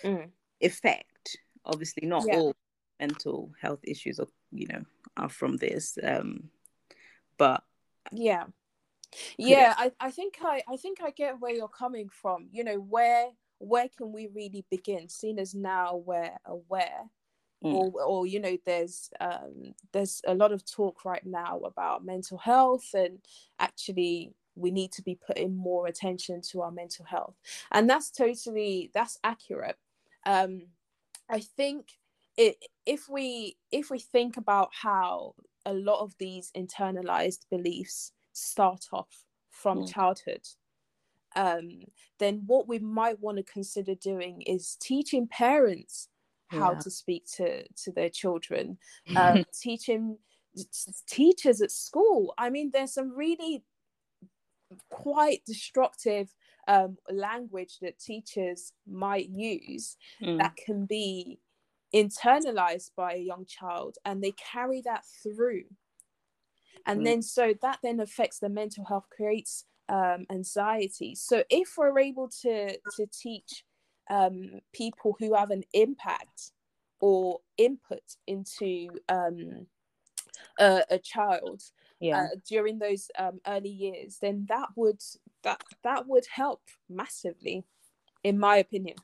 Mm. 0.02 0.30
effect 0.60 1.36
obviously 1.64 2.06
not 2.06 2.24
Yeah. 2.26 2.38
all 2.38 2.54
mental 3.00 3.52
health 3.60 3.80
issues 3.82 4.18
are 4.20 4.28
you 4.52 4.66
know 4.68 4.82
are 5.16 5.28
from 5.28 5.56
this 5.56 5.98
um, 6.02 6.48
but 7.38 7.62
yeah 8.12 8.44
yeah 9.36 9.74
I, 9.76 9.92
I 10.00 10.10
think 10.10 10.36
i 10.42 10.62
i 10.68 10.76
think 10.76 10.98
i 11.02 11.10
get 11.10 11.40
where 11.40 11.52
you're 11.54 11.68
coming 11.68 12.08
from 12.08 12.48
you 12.52 12.64
know 12.64 12.76
where 12.76 13.28
where 13.58 13.88
can 13.96 14.12
we 14.12 14.28
really 14.34 14.64
begin 14.70 15.08
seeing 15.08 15.38
as 15.38 15.54
now 15.54 15.96
we're 15.96 16.36
aware 16.46 17.10
Mm. 17.64 17.84
or 17.84 18.02
or 18.02 18.26
you 18.26 18.40
know 18.40 18.56
there's 18.66 19.10
um 19.20 19.74
there's 19.92 20.20
a 20.26 20.34
lot 20.34 20.52
of 20.52 20.64
talk 20.64 21.04
right 21.04 21.24
now 21.26 21.58
about 21.60 22.04
mental 22.04 22.38
health 22.38 22.94
and 22.94 23.20
actually 23.58 24.34
we 24.56 24.70
need 24.70 24.92
to 24.92 25.02
be 25.02 25.16
putting 25.16 25.56
more 25.56 25.86
attention 25.86 26.40
to 26.40 26.62
our 26.62 26.70
mental 26.70 27.04
health 27.04 27.36
and 27.72 27.88
that's 27.90 28.10
totally 28.10 28.90
that's 28.94 29.18
accurate 29.24 29.78
um 30.26 30.62
i 31.28 31.40
think 31.40 31.92
it 32.36 32.56
if 32.86 33.08
we 33.08 33.56
if 33.70 33.90
we 33.90 33.98
think 33.98 34.36
about 34.36 34.70
how 34.72 35.34
a 35.66 35.74
lot 35.74 36.00
of 36.00 36.16
these 36.18 36.52
internalized 36.52 37.48
beliefs 37.50 38.12
start 38.32 38.86
off 38.92 39.24
from 39.50 39.82
Mm. 39.82 39.84
childhood 39.84 40.46
um 41.36 41.82
then 42.18 42.42
what 42.46 42.68
we 42.68 42.78
might 42.78 43.20
want 43.20 43.36
to 43.38 43.42
consider 43.44 43.94
doing 43.94 44.42
is 44.42 44.76
teaching 44.76 45.26
parents 45.26 46.08
how 46.48 46.74
Yeah. 46.74 46.80
to 46.82 46.90
speak 46.90 47.26
to 47.36 47.66
to 47.74 47.92
their 47.92 48.10
children 48.10 48.78
um, 49.16 49.44
teaching 49.52 50.18
teachers 51.08 51.60
at 51.60 51.70
school 51.70 52.34
i 52.38 52.48
mean 52.50 52.70
there's 52.72 52.94
some 52.94 53.10
really 53.16 53.64
quite 54.88 55.44
destructive 55.44 56.34
um, 56.68 56.96
language 57.10 57.78
that 57.80 57.98
teachers 57.98 58.72
might 58.86 59.28
use 59.28 59.96
Mm. 60.20 60.38
that 60.38 60.56
can 60.56 60.86
be 60.86 61.38
internalized 61.94 62.90
by 62.96 63.12
a 63.14 63.18
young 63.18 63.44
child 63.46 63.98
and 64.04 64.22
they 64.22 64.32
carry 64.32 64.80
that 64.80 65.04
through 65.22 65.64
and 66.86 67.04
Mm. 67.04 67.06
then 67.06 67.22
so 67.22 67.54
that 67.62 67.78
then 67.82 68.00
affects 68.00 68.38
the 68.38 68.48
mental 68.48 68.84
health 68.84 69.06
creates 69.10 69.66
um, 69.88 70.24
anxiety 70.30 71.14
so 71.14 71.44
if 71.50 71.74
we're 71.76 71.98
able 71.98 72.28
to 72.28 72.78
to 72.88 73.06
teach 73.06 73.64
um, 74.10 74.60
people 74.72 75.16
who 75.18 75.34
have 75.34 75.50
an 75.50 75.64
impact 75.72 76.52
or 77.00 77.40
input 77.58 78.02
into 78.26 78.98
um, 79.08 79.66
a, 80.58 80.82
a 80.90 80.98
child 80.98 81.62
yeah 82.00 82.16
uh, 82.18 82.36
during 82.48 82.78
those 82.78 83.10
um, 83.18 83.40
early 83.46 83.68
years 83.68 84.18
then 84.20 84.46
that 84.48 84.68
would 84.76 85.02
that 85.42 85.60
that 85.82 86.06
would 86.06 86.26
help 86.32 86.62
massively 86.88 87.64
in 88.22 88.38
my 88.38 88.56
opinion 88.56 88.96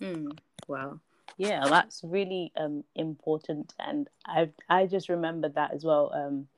Mm, 0.00 0.38
wow. 0.68 1.00
Yeah, 1.38 1.68
that's 1.68 2.02
really 2.02 2.52
um 2.56 2.84
important 2.94 3.74
and 3.78 4.08
I 4.26 4.50
I 4.68 4.86
just 4.86 5.08
remembered 5.08 5.54
that 5.54 5.72
as 5.74 5.84
well 5.84 6.10
um 6.14 6.48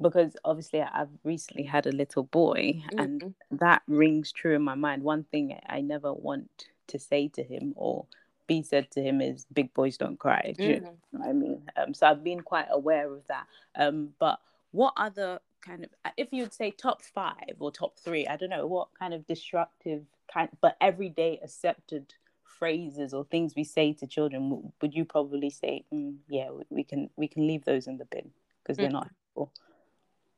because 0.00 0.36
obviously 0.44 0.80
I've 0.80 1.10
recently 1.24 1.64
had 1.64 1.86
a 1.86 1.92
little 1.92 2.22
boy 2.24 2.82
and 2.98 3.22
Mhm. 3.22 3.34
that 3.50 3.82
rings 3.86 4.32
true 4.32 4.56
in 4.56 4.62
my 4.62 4.74
mind. 4.74 5.02
One 5.02 5.24
thing 5.24 5.58
I 5.66 5.80
never 5.82 6.12
want 6.12 6.69
to 6.90 6.98
say 6.98 7.28
to 7.28 7.42
him 7.42 7.72
or 7.76 8.06
be 8.46 8.62
said 8.62 8.90
to 8.92 9.02
him 9.02 9.20
is 9.20 9.46
"big 9.52 9.72
boys 9.74 9.96
don't 9.96 10.18
cry." 10.18 10.54
Do 10.58 10.64
you 10.64 10.80
know 10.80 11.24
I 11.24 11.32
mean? 11.32 11.62
Um, 11.76 11.94
so 11.94 12.06
I've 12.06 12.24
been 12.24 12.40
quite 12.40 12.68
aware 12.70 13.12
of 13.12 13.26
that. 13.28 13.46
Um, 13.76 14.10
but 14.18 14.40
what 14.72 14.92
other 14.96 15.40
kind 15.60 15.84
of, 15.84 15.90
if 16.16 16.28
you'd 16.32 16.52
say 16.52 16.70
top 16.70 17.02
five 17.02 17.56
or 17.58 17.70
top 17.70 17.98
three, 17.98 18.26
I 18.26 18.36
don't 18.36 18.50
know, 18.50 18.66
what 18.66 18.88
kind 18.98 19.14
of 19.14 19.26
destructive 19.26 20.04
kind, 20.32 20.48
but 20.60 20.76
everyday 20.80 21.38
accepted 21.42 22.14
phrases 22.44 23.14
or 23.14 23.24
things 23.24 23.54
we 23.56 23.64
say 23.64 23.92
to 23.94 24.06
children, 24.06 24.72
would 24.80 24.94
you 24.94 25.04
probably 25.04 25.50
say, 25.50 25.84
mm, 25.92 26.16
yeah, 26.28 26.50
we, 26.50 26.64
we 26.70 26.84
can 26.84 27.10
we 27.16 27.28
can 27.28 27.46
leave 27.46 27.64
those 27.64 27.86
in 27.86 27.96
the 27.96 28.04
bin 28.06 28.30
because 28.62 28.76
they're 28.76 28.88
Mm. 28.88 28.92
not 28.92 29.10
helpful. 29.36 29.52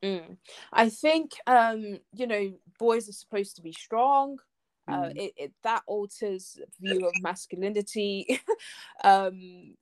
Mm. 0.03 0.37
I 0.73 0.89
think 0.89 1.31
um, 1.47 1.99
you 2.13 2.27
know 2.27 2.53
boys 2.77 3.07
are 3.07 3.13
supposed 3.13 3.55
to 3.55 3.61
be 3.61 3.71
strong. 3.71 4.39
Uh, 4.87 5.09
Mm. 5.09 5.17
it, 5.17 5.33
it 5.37 5.53
that 5.63 5.83
alters 5.87 6.59
view 6.79 7.07
of 7.07 7.13
masculinity. 7.21 8.39
um, 9.03 9.75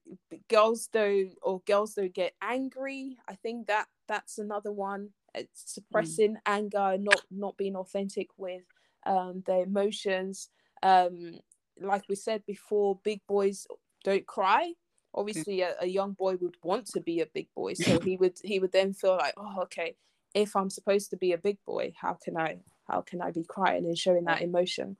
girls 0.48 0.89
though, 0.93 1.25
or 1.41 1.62
girls 1.65 1.96
though 1.96 2.08
get 2.08 2.34
angry. 2.41 3.17
I 3.27 3.36
think 3.36 3.67
that 3.67 3.88
that's 4.08 4.38
another 4.38 4.72
one. 4.72 5.10
It's 5.34 5.74
suppressing 5.74 6.38
anger, 6.46 6.98
not 7.00 7.22
not 7.31 7.58
being 7.58 7.75
authentic 7.75 8.27
with 8.38 8.63
um, 9.05 9.43
their 9.46 9.63
emotions. 9.63 10.50
Um, 10.84 11.39
like 11.79 12.03
we 12.10 12.15
said 12.15 12.46
before, 12.46 13.00
big 13.03 13.22
boys 13.27 13.65
don't 14.03 14.25
cry. 14.27 14.74
Obviously, 15.13 15.62
a, 15.62 15.75
a 15.81 15.88
young 15.88 16.13
boy 16.13 16.36
would 16.36 16.58
want 16.63 16.86
to 16.88 17.01
be 17.01 17.22
a 17.22 17.25
big 17.25 17.48
boy, 17.55 17.74
so 17.74 18.00
he 18.01 18.17
would 18.17 18.38
he 18.43 18.60
would 18.60 18.72
then 18.72 18.93
feel 18.93 19.17
like, 19.17 19.34
oh, 19.38 19.62
okay, 19.63 19.96
if 20.34 20.55
I'm 20.55 20.70
supposed 20.70 21.10
to 21.12 21.17
be 21.17 21.34
a 21.34 21.38
big 21.38 21.58
boy, 21.65 21.93
how 22.00 22.13
can 22.24 22.38
I 22.38 22.60
how 22.91 23.01
can 23.01 23.21
I 23.21 23.31
be 23.31 23.43
crying 23.43 23.86
and 23.86 23.98
showing 23.98 24.25
that 24.25 24.41
emotion? 24.41 24.98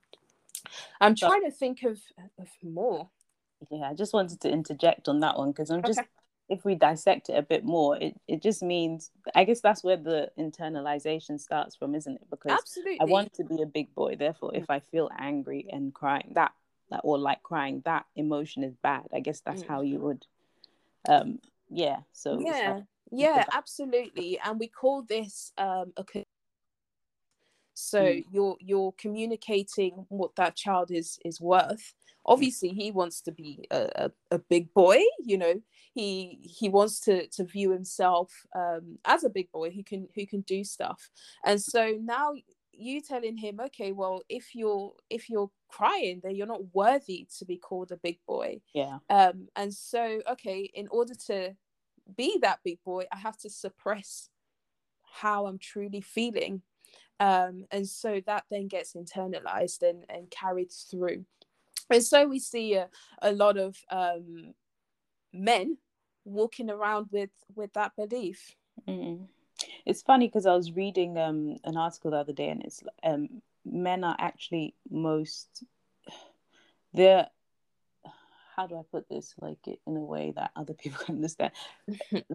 I'm 1.00 1.16
So- 1.16 1.28
trying 1.28 1.44
to 1.44 1.50
think 1.50 1.82
of, 1.82 2.00
of 2.38 2.48
more. 2.62 3.10
Yeah, 3.70 3.88
I 3.90 3.94
just 3.94 4.12
wanted 4.12 4.40
to 4.40 4.50
interject 4.50 5.08
on 5.08 5.20
that 5.20 5.38
one 5.38 5.52
because 5.52 5.70
I'm 5.70 5.82
just 5.84 6.00
Okay. 6.00 6.08
if 6.48 6.64
we 6.64 6.74
dissect 6.74 7.28
it 7.28 7.34
a 7.34 7.42
bit 7.42 7.64
more, 7.64 7.96
it, 7.96 8.20
it 8.26 8.42
just 8.42 8.60
means 8.62 9.10
I 9.34 9.44
guess 9.44 9.60
that's 9.60 9.84
where 9.84 9.96
the 9.96 10.30
internalization 10.36 11.38
starts 11.38 11.76
from, 11.76 11.94
isn't 11.94 12.16
it? 12.16 12.28
Because 12.30 12.52
Absolutely. 12.52 13.00
I 13.00 13.04
want 13.04 13.32
to 13.34 13.44
be 13.44 13.62
a 13.62 13.66
big 13.66 13.94
boy, 13.94 14.16
therefore 14.16 14.50
if 14.54 14.68
I 14.68 14.80
feel 14.80 15.10
angry 15.16 15.66
and 15.70 15.94
crying, 15.94 16.32
that 16.34 16.52
that 16.90 17.00
or 17.04 17.18
like 17.18 17.42
crying, 17.44 17.82
that 17.84 18.04
emotion 18.16 18.64
is 18.64 18.74
bad. 18.82 19.06
I 19.14 19.20
guess 19.20 19.40
that's 19.40 19.62
Mm. 19.62 19.68
how 19.68 19.80
you 19.82 19.98
would 20.00 20.26
um 21.08 21.38
yeah. 21.68 22.00
So 22.12 22.40
yeah, 22.40 22.74
like- 22.74 22.84
yeah, 23.12 23.44
absolutely. 23.52 24.38
And 24.44 24.58
we 24.58 24.66
call 24.68 25.02
this 25.02 25.52
um 25.56 25.92
a 25.96 26.04
so 27.74 28.02
Mm. 28.02 28.24
you're 28.30 28.56
you're 28.60 28.92
communicating 28.98 30.06
what 30.08 30.34
that 30.36 30.56
child 30.56 30.90
is 30.90 31.18
is 31.24 31.40
worth. 31.40 31.94
Obviously, 32.24 32.68
he 32.68 32.92
wants 32.92 33.20
to 33.22 33.32
be 33.32 33.66
a, 33.72 33.88
a, 33.96 34.10
a 34.30 34.38
big 34.38 34.72
boy. 34.74 35.00
You 35.20 35.38
know, 35.38 35.60
he 35.94 36.38
he 36.42 36.68
wants 36.68 37.00
to 37.00 37.26
to 37.28 37.44
view 37.44 37.70
himself 37.72 38.32
um, 38.54 38.98
as 39.04 39.24
a 39.24 39.30
big 39.30 39.50
boy 39.50 39.70
who 39.70 39.82
can 39.82 40.08
who 40.14 40.26
can 40.26 40.42
do 40.42 40.62
stuff. 40.64 41.10
And 41.44 41.60
so 41.60 41.98
now 42.00 42.34
you 42.72 43.00
telling 43.02 43.36
him, 43.36 43.60
okay, 43.60 43.92
well, 43.92 44.22
if 44.28 44.54
you're 44.54 44.92
if 45.10 45.28
you're 45.28 45.50
crying, 45.68 46.20
then 46.22 46.36
you're 46.36 46.46
not 46.46 46.74
worthy 46.74 47.26
to 47.38 47.44
be 47.44 47.56
called 47.56 47.90
a 47.92 47.96
big 47.96 48.18
boy 48.26 48.60
yeah. 48.74 48.98
um 49.08 49.48
and 49.56 49.72
so 49.72 50.20
okay 50.30 50.70
in 50.74 50.86
order 50.88 51.14
to 51.14 51.56
be 52.16 52.38
that 52.42 52.58
big 52.62 52.78
boy 52.84 53.04
i 53.10 53.16
have 53.16 53.38
to 53.38 53.48
suppress 53.48 54.28
how 55.02 55.46
i'm 55.46 55.58
truly 55.58 56.00
feeling 56.02 56.60
um 57.22 57.66
and 57.70 57.88
so 57.88 58.20
that 58.26 58.44
then 58.50 58.66
gets 58.66 58.94
internalized 58.94 59.82
and 59.82 60.04
and 60.08 60.30
carried 60.30 60.72
through. 60.72 61.24
And 61.88 62.02
so 62.02 62.26
we 62.26 62.38
see 62.38 62.74
a, 62.74 62.88
a 63.20 63.32
lot 63.32 63.56
of 63.56 63.76
um 63.90 64.54
men 65.32 65.78
walking 66.24 66.68
around 66.68 67.06
with 67.12 67.30
with 67.54 67.72
that 67.74 67.92
belief. 67.96 68.56
Mm. 68.88 69.28
It's 69.86 70.02
funny 70.02 70.26
because 70.26 70.46
I 70.46 70.56
was 70.56 70.72
reading 70.72 71.16
um 71.16 71.58
an 71.64 71.76
article 71.76 72.10
the 72.10 72.16
other 72.16 72.32
day 72.32 72.48
and 72.48 72.64
it's 72.64 72.82
um 73.04 73.28
men 73.64 74.02
are 74.02 74.16
actually 74.18 74.74
most 74.90 75.64
they're 76.92 77.28
how 78.56 78.66
do 78.66 78.76
I 78.76 78.82
put 78.90 79.08
this 79.08 79.34
like 79.40 79.66
in 79.66 79.96
a 79.96 80.00
way 80.00 80.32
that 80.36 80.50
other 80.56 80.74
people 80.74 80.98
can 81.04 81.14
understand? 81.20 81.52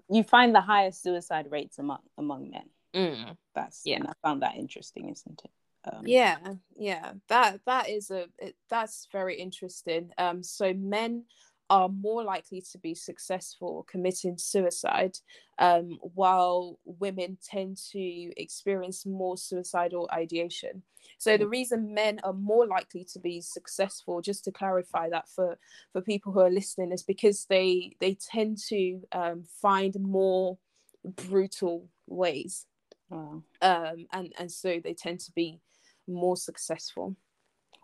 You 0.09 0.23
find 0.23 0.55
the 0.55 0.61
highest 0.61 1.03
suicide 1.03 1.51
rates 1.51 1.77
among 1.77 1.99
among 2.17 2.49
men 2.49 2.69
Mm. 2.97 3.37
that's 3.53 3.81
Yeah. 3.85 3.97
and 3.97 4.07
I 4.07 4.13
found 4.23 4.41
that 4.41 4.55
interesting 4.55 5.09
isn't 5.09 5.41
it? 5.43 5.51
Um, 5.91 6.03
yeah 6.05 6.37
yeah. 6.75 7.13
That 7.29 7.61
that 7.65 7.89
is 7.89 8.09
a 8.09 8.25
it, 8.39 8.55
that's 8.69 9.07
very 9.11 9.35
interesting. 9.39 10.09
Um 10.17 10.41
so 10.41 10.73
men 10.73 11.25
are 11.69 11.89
more 11.89 12.23
likely 12.23 12.63
to 12.71 12.77
be 12.77 12.95
successful 12.95 13.85
committing 13.91 14.37
suicide 14.37 15.17
um 15.59 15.97
while 16.01 16.79
women 16.85 17.37
tend 17.43 17.77
to 17.91 18.31
experience 18.41 19.05
more 19.05 19.37
suicidal 19.37 20.09
ideation. 20.11 20.81
So 21.19 21.37
the 21.37 21.47
reason 21.47 21.93
men 21.93 22.19
are 22.23 22.33
more 22.33 22.65
likely 22.65 23.05
to 23.13 23.19
be 23.19 23.41
successful 23.41 24.21
just 24.21 24.43
to 24.45 24.51
clarify 24.51 25.09
that 25.09 25.29
for 25.29 25.59
for 25.93 26.01
people 26.01 26.31
who 26.31 26.39
are 26.39 26.49
listening 26.49 26.91
is 26.91 27.03
because 27.03 27.45
they 27.45 27.95
they 27.99 28.15
tend 28.15 28.57
to 28.69 29.01
um, 29.11 29.43
find 29.61 29.95
more 29.99 30.57
brutal 31.03 31.87
ways 32.07 32.65
wow. 33.09 33.43
um, 33.61 34.07
and 34.11 34.33
and 34.37 34.51
so 34.51 34.79
they 34.83 34.93
tend 34.93 35.19
to 35.21 35.31
be 35.31 35.59
more 36.07 36.37
successful. 36.37 37.15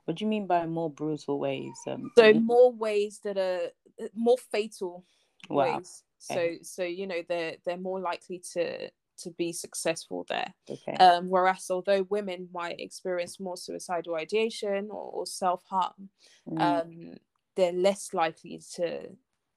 what 0.06 0.18
do 0.18 0.24
you 0.24 0.30
mean 0.30 0.48
by 0.48 0.66
more 0.66 0.90
brutal 0.90 1.40
ways 1.40 1.78
um 1.88 2.12
So 2.16 2.34
more 2.34 2.72
ways 2.72 3.20
that 3.24 3.38
are 3.38 3.72
more 4.14 4.38
fatal 4.38 5.06
wow 5.50 5.78
ways. 5.78 6.04
So 6.20 6.36
Okay. 6.36 6.60
so 6.62 6.84
you 6.84 7.08
know 7.08 7.22
they're 7.28 7.58
they're 7.66 7.78
more 7.78 8.00
likely 8.00 8.40
to 8.54 8.90
to 9.18 9.32
be 9.32 9.54
successful 9.54 10.26
there. 10.30 10.54
okay 10.70 10.98
Um, 11.00 11.30
whereas 11.30 11.70
although 11.72 12.04
women 12.04 12.50
might 12.54 12.80
experience 12.80 13.40
more 13.40 13.58
suicidal 13.58 14.16
ideation 14.16 14.90
or, 14.92 15.12
or 15.12 15.26
self 15.26 15.64
harm, 15.66 16.10
Mm, 16.48 16.62
um, 16.62 17.18
they're 17.56 17.74
less 17.74 18.14
likely 18.14 18.62
to 18.76 19.16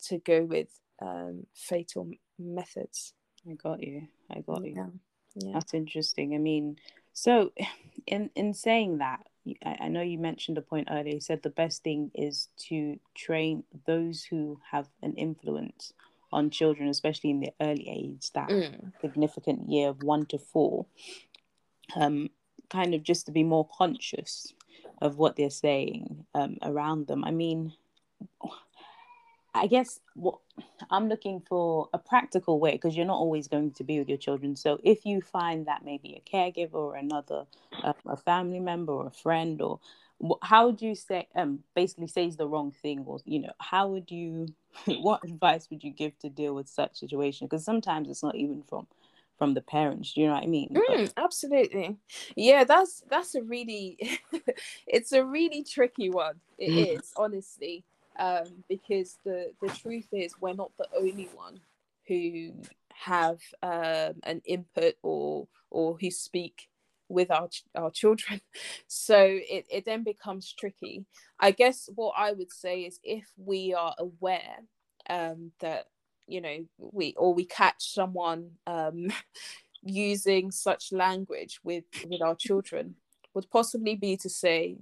to 0.09 0.19
go 0.19 0.45
with 0.45 0.81
um, 1.01 1.47
fatal 1.55 2.11
methods. 2.39 3.15
I 3.49 3.55
got 3.55 3.83
you 3.83 4.09
I 4.31 4.41
got 4.41 4.65
you 4.65 4.83
Yeah. 5.37 5.53
That's 5.55 5.75
interesting. 5.75 6.35
I 6.35 6.39
mean, 6.39 6.77
so 7.13 7.53
in 8.07 8.31
in 8.35 8.55
saying 8.55 8.99
that, 8.99 9.27
I, 9.65 9.77
I 9.83 9.89
know 9.89 10.03
you 10.03 10.19
mentioned 10.19 10.59
a 10.59 10.63
point 10.63 10.89
earlier. 10.91 11.15
You 11.15 11.21
said 11.21 11.43
the 11.43 11.51
best 11.51 11.83
thing 11.83 12.11
is 12.15 12.49
to 12.69 12.99
train 13.15 13.65
those 13.87 14.25
who 14.25 14.61
have 14.71 14.89
an 15.03 15.15
influence 15.15 15.93
on 16.33 16.51
children, 16.51 16.89
especially 16.89 17.31
in 17.31 17.41
the 17.41 17.53
early 17.61 17.89
age, 17.89 18.33
that 18.33 18.49
Mm. 18.49 18.93
significant 19.01 19.71
year 19.71 19.89
of 19.91 20.03
one 20.03 20.27
to 20.27 20.39
four, 20.39 20.87
um, 21.95 22.31
kind 22.69 22.95
of 22.95 23.03
just 23.03 23.27
to 23.27 23.33
be 23.33 23.45
more 23.45 23.69
conscious 23.69 24.53
of 25.01 25.19
what 25.19 25.37
they're 25.37 25.51
saying 25.51 26.27
um, 26.35 26.57
around 26.63 27.07
them. 27.07 27.25
I 27.25 27.31
mean, 27.31 27.73
I 29.57 29.67
guess 29.67 30.01
what 30.15 30.39
I'm 30.91 31.09
looking 31.09 31.41
for 31.41 31.89
a 31.93 31.99
practical 31.99 32.61
way 32.61 32.73
because 32.73 32.97
you're 32.97 33.07
not 33.07 33.19
always 33.19 33.49
going 33.49 33.73
to 33.73 33.85
be 33.85 33.99
with 33.99 34.09
your 34.09 34.19
children. 34.19 34.57
So 34.57 34.79
if 34.85 35.05
you 35.07 35.21
find 35.21 35.67
that 35.67 35.85
maybe 35.85 36.15
a 36.15 36.31
caregiver 36.37 36.75
or 36.75 36.97
another, 36.97 37.47
uh, 37.83 37.95
a 38.07 38.17
family 38.17 38.61
member 38.61 38.93
or 38.93 39.07
a 39.07 39.11
friend, 39.11 39.61
or 39.63 39.81
how 40.43 40.67
would 40.67 40.83
you 40.83 40.95
say, 40.95 41.29
um, 41.35 41.61
basically 41.75 42.09
says 42.09 42.37
the 42.37 42.49
wrong 42.49 42.73
thing, 42.73 43.05
or 43.07 43.19
you 43.25 43.41
know, 43.41 43.53
how 43.59 43.89
would 43.89 44.11
you, 44.11 44.49
what 44.87 45.25
advice 45.25 45.69
would 45.71 45.83
you 45.85 45.91
give 45.91 46.19
to 46.21 46.29
deal 46.29 46.55
with 46.55 46.69
such 46.69 46.99
situation? 46.99 47.47
Because 47.47 47.65
sometimes 47.65 48.09
it's 48.09 48.23
not 48.23 48.37
even 48.37 48.63
from 48.69 48.87
from 49.39 49.53
the 49.53 49.61
parents. 49.61 50.15
Do 50.15 50.23
you 50.23 50.29
know 50.29 50.33
what 50.35 50.45
I 50.45 50.47
mean? 50.47 50.71
Mm, 50.75 51.13
absolutely. 51.17 51.97
Yeah, 52.37 52.65
that's 52.65 53.03
that's 53.11 53.35
a 53.35 53.43
really 53.43 53.99
it's 54.87 55.13
a 55.13 55.25
really 55.25 55.63
tricky 55.63 56.09
one. 56.11 56.41
It 56.59 56.71
Mm. 56.73 56.99
is, 57.01 57.13
honestly. 57.17 57.85
Um, 58.19 58.65
because 58.69 59.19
the 59.25 59.53
the 59.61 59.69
truth 59.69 60.09
is 60.13 60.35
we're 60.41 60.55
not 60.55 60.73
the 60.79 60.89
only 60.97 61.29
one 61.35 61.61
who 62.09 62.53
have 62.93 63.41
um, 63.63 64.15
an 64.23 64.41
input 64.45 64.95
or 65.03 65.49
or 65.71 65.97
who 66.01 66.11
speak 66.11 66.69
with 67.09 67.31
our 67.31 67.49
our 67.75 67.91
children. 67.91 68.41
So 68.89 69.17
it, 69.19 69.67
it 69.71 69.85
then 69.85 70.05
becomes 70.05 70.53
tricky. 70.53 71.05
I 71.39 71.51
guess 71.51 71.89
what 71.95 72.15
I 72.17 72.33
would 72.33 72.53
say 72.53 72.81
is 72.81 72.99
if 73.03 73.25
we 73.37 73.75
are 73.75 73.95
aware 73.99 74.59
um, 75.11 75.53
that 75.61 75.87
you 76.27 76.41
know 76.41 76.65
we 76.79 77.15
or 77.17 77.35
we 77.35 77.45
catch 77.45 77.93
someone 77.93 78.53
um, 78.67 79.09
using 79.83 80.51
such 80.51 80.93
language 80.93 81.61
with 81.63 81.85
with 82.09 82.23
our 82.23 82.35
children 82.35 82.97
would 83.35 83.51
possibly 83.51 83.95
be 83.95 84.17
to 84.17 84.29
say 84.29 84.79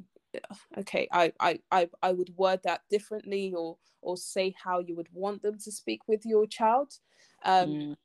okay 0.79 1.09
I, 1.13 1.33
I 1.41 1.59
i 1.71 1.89
i 2.03 2.13
would 2.13 2.37
word 2.37 2.61
that 2.65 2.83
differently 2.91 3.53
or 3.57 3.77
or 4.03 4.17
say 4.17 4.55
how 4.63 4.81
you 4.81 4.97
would 4.97 5.09
want 5.13 5.43
them 5.43 5.59
to 5.59 5.73
speak 5.73 6.03
with 6.07 6.27
your 6.27 6.47
child 6.47 6.93
um 7.45 7.69
Mm, 7.69 7.97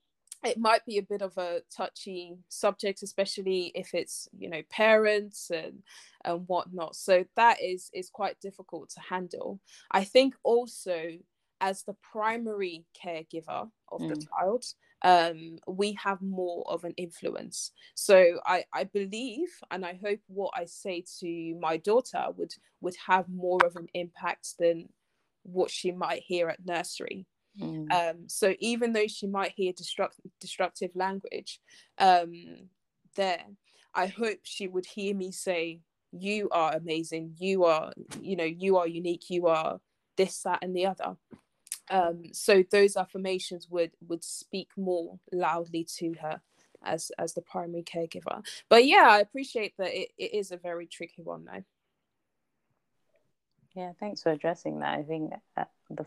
it 0.43 0.57
might 0.57 0.85
be 0.85 0.97
a 0.97 1.03
bit 1.03 1.21
of 1.21 1.37
a 1.37 1.61
touchy 1.75 2.37
subject, 2.47 3.03
especially 3.03 3.71
if 3.75 3.93
it's 3.93 4.29
you 4.37 4.49
know 4.49 4.61
parents 4.69 5.49
and 5.49 5.83
and 6.23 6.47
whatnot. 6.47 6.95
So 6.95 7.25
that 7.35 7.61
is 7.61 7.89
is 7.93 8.09
quite 8.09 8.39
difficult 8.39 8.89
to 8.91 9.01
handle. 9.01 9.59
I 9.91 10.03
think 10.03 10.35
also 10.43 11.17
as 11.61 11.83
the 11.83 11.95
primary 12.01 12.85
caregiver 12.95 13.69
of 13.91 14.01
mm. 14.01 14.09
the 14.09 14.25
child, 14.27 14.63
um, 15.01 15.57
we 15.67 15.93
have 15.93 16.21
more 16.21 16.63
of 16.69 16.83
an 16.83 16.93
influence. 16.97 17.71
So 17.95 18.39
I, 18.45 18.65
I 18.73 18.83
believe 18.85 19.49
and 19.71 19.85
I 19.85 19.99
hope 20.03 20.19
what 20.27 20.51
I 20.55 20.65
say 20.65 21.03
to 21.19 21.57
my 21.59 21.77
daughter 21.77 22.25
would 22.35 22.53
would 22.81 22.95
have 23.07 23.29
more 23.29 23.59
of 23.65 23.75
an 23.75 23.87
impact 23.93 24.55
than 24.59 24.89
what 25.43 25.71
she 25.71 25.91
might 25.91 26.23
hear 26.25 26.49
at 26.49 26.65
nursery. 26.65 27.25
Mm. 27.59 27.91
Um, 27.91 28.17
so 28.27 28.55
even 28.59 28.93
though 28.93 29.07
she 29.07 29.27
might 29.27 29.53
hear 29.55 29.73
destruct- 29.73 30.19
destructive 30.39 30.91
language 30.95 31.59
um, 31.97 32.69
there, 33.15 33.45
I 33.93 34.07
hope 34.07 34.39
she 34.43 34.67
would 34.67 34.85
hear 34.85 35.15
me 35.15 35.31
say, 35.31 35.81
"You 36.11 36.49
are 36.51 36.75
amazing. 36.75 37.35
You 37.37 37.63
are, 37.65 37.91
you 38.21 38.35
know, 38.35 38.43
you 38.43 38.77
are 38.77 38.87
unique. 38.87 39.29
You 39.29 39.47
are 39.47 39.79
this, 40.15 40.41
that, 40.43 40.59
and 40.61 40.75
the 40.75 40.85
other." 40.85 41.15
Um, 41.89 42.23
so 42.33 42.63
those 42.71 42.95
affirmations 42.95 43.67
would 43.69 43.91
would 44.07 44.23
speak 44.23 44.69
more 44.77 45.19
loudly 45.31 45.83
to 45.97 46.13
her 46.21 46.41
as 46.83 47.11
as 47.17 47.33
the 47.33 47.41
primary 47.41 47.83
caregiver. 47.83 48.45
But 48.69 48.85
yeah, 48.85 49.07
I 49.09 49.19
appreciate 49.19 49.75
that 49.77 49.93
it, 49.93 50.09
it 50.17 50.33
is 50.33 50.51
a 50.51 50.57
very 50.57 50.87
tricky 50.87 51.21
one 51.21 51.45
though. 51.45 51.63
Yeah, 53.75 53.91
thanks 53.99 54.23
for 54.23 54.31
addressing 54.31 54.79
that. 54.79 54.97
I 54.97 55.03
think 55.03 55.33
uh, 55.57 55.65
the 55.89 56.05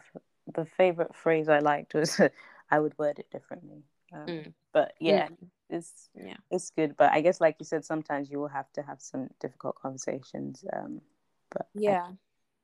the 0.54 0.64
favorite 0.64 1.14
phrase 1.14 1.48
I 1.48 1.58
liked 1.58 1.94
was 1.94 2.20
I 2.70 2.78
would 2.78 2.96
word 2.98 3.18
it 3.18 3.30
differently. 3.30 3.82
Um, 4.12 4.26
mm. 4.26 4.52
But 4.72 4.94
yeah, 5.00 5.28
mm. 5.28 5.48
it's 5.70 6.08
yeah, 6.14 6.36
it's 6.50 6.70
good. 6.70 6.96
But 6.96 7.12
I 7.12 7.20
guess, 7.20 7.40
like 7.40 7.56
you 7.58 7.66
said, 7.66 7.84
sometimes 7.84 8.30
you 8.30 8.38
will 8.38 8.48
have 8.48 8.70
to 8.74 8.82
have 8.82 9.00
some 9.00 9.28
difficult 9.40 9.76
conversations. 9.80 10.64
Um, 10.72 11.00
but 11.50 11.66
yeah, 11.74 12.08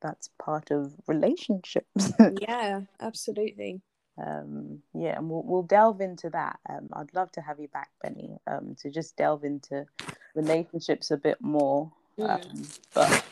that's 0.01 0.31
part 0.39 0.71
of 0.71 0.93
relationships. 1.07 2.13
yeah, 2.41 2.83
absolutely. 3.01 3.81
Um, 4.25 4.83
yeah, 4.95 5.17
and 5.17 5.31
we'll 5.31 5.45
we'll 5.45 5.63
delve 5.63 6.01
into 6.01 6.31
that. 6.31 6.59
Um, 6.69 6.89
I'd 6.93 7.15
love 7.15 7.31
to 7.33 7.41
have 7.41 7.61
you 7.61 7.69
back, 7.69 7.91
Benny, 8.03 8.39
um, 8.47 8.75
to 8.81 8.91
just 8.91 9.17
delve 9.17 9.45
into 9.45 9.87
relationships 10.35 11.11
a 11.11 11.17
bit 11.17 11.41
more. 11.41 11.93
Mm. 12.19 12.29
Um, 12.29 12.63
but 12.95 13.25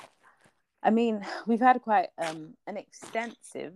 I 0.83 0.91
mean, 0.91 1.27
we've 1.47 1.61
had 1.61 1.83
quite 1.83 2.11
um, 2.19 2.55
an 2.67 2.77
extensive 2.77 3.75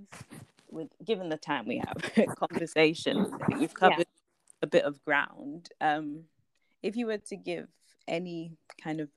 with 0.73 0.89
given 1.05 1.29
the 1.29 1.37
time 1.37 1.67
we 1.67 1.79
have 1.79 2.29
conversation 2.37 3.33
we've 3.59 3.75
covered 3.75 3.99
yeah. 3.99 4.63
a 4.63 4.67
bit 4.67 4.85
of 4.85 5.05
ground 5.05 5.69
um 5.81 6.23
if 6.83 6.97
you 6.97 7.07
were 7.07 7.19
to 7.19 7.37
give 7.37 7.67
any 8.09 8.53
kind 8.83 9.01
of 9.01 9.09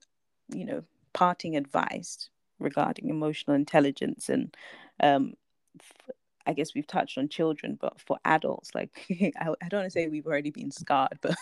you 0.48 0.64
know 0.64 0.82
parting 1.12 1.56
advice 1.56 2.28
regarding 2.64 3.08
emotional 3.08 3.54
intelligence 3.54 4.28
and 4.28 4.56
um 5.00 5.34
f- 5.78 6.14
I 6.46 6.52
guess 6.52 6.74
we've 6.74 6.86
touched 6.86 7.16
on 7.16 7.28
children, 7.28 7.78
but 7.80 8.00
for 8.00 8.18
adults, 8.24 8.74
like 8.74 8.90
I, 9.10 9.48
I 9.62 9.68
don't 9.68 9.80
want 9.80 9.86
to 9.86 9.90
say 9.90 10.08
we've 10.08 10.26
already 10.26 10.50
been 10.50 10.70
scarred, 10.70 11.18
but 11.20 11.36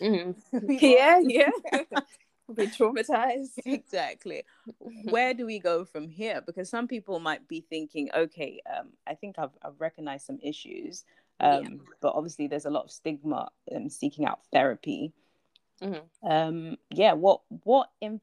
mm-hmm. 0.00 0.32
yeah, 0.68 1.20
yeah, 1.22 1.50
be 2.54 2.66
traumatized. 2.66 3.58
exactly. 3.64 4.44
Where 5.04 5.34
do 5.34 5.46
we 5.46 5.58
go 5.58 5.84
from 5.84 6.08
here? 6.08 6.42
Because 6.44 6.68
some 6.68 6.88
people 6.88 7.20
might 7.20 7.46
be 7.46 7.60
thinking, 7.60 8.10
okay, 8.14 8.60
um, 8.78 8.88
I 9.06 9.14
think 9.14 9.36
I've, 9.38 9.56
I've 9.62 9.80
recognized 9.80 10.26
some 10.26 10.38
issues, 10.42 11.04
um, 11.40 11.62
yeah. 11.62 11.70
but 12.00 12.14
obviously 12.14 12.48
there's 12.48 12.66
a 12.66 12.70
lot 12.70 12.84
of 12.84 12.90
stigma 12.90 13.50
in 13.66 13.90
seeking 13.90 14.24
out 14.24 14.40
therapy. 14.52 15.12
Mm-hmm. 15.82 16.28
Um, 16.28 16.76
yeah. 16.90 17.12
What 17.12 17.42
what 17.62 17.90
in, 18.00 18.20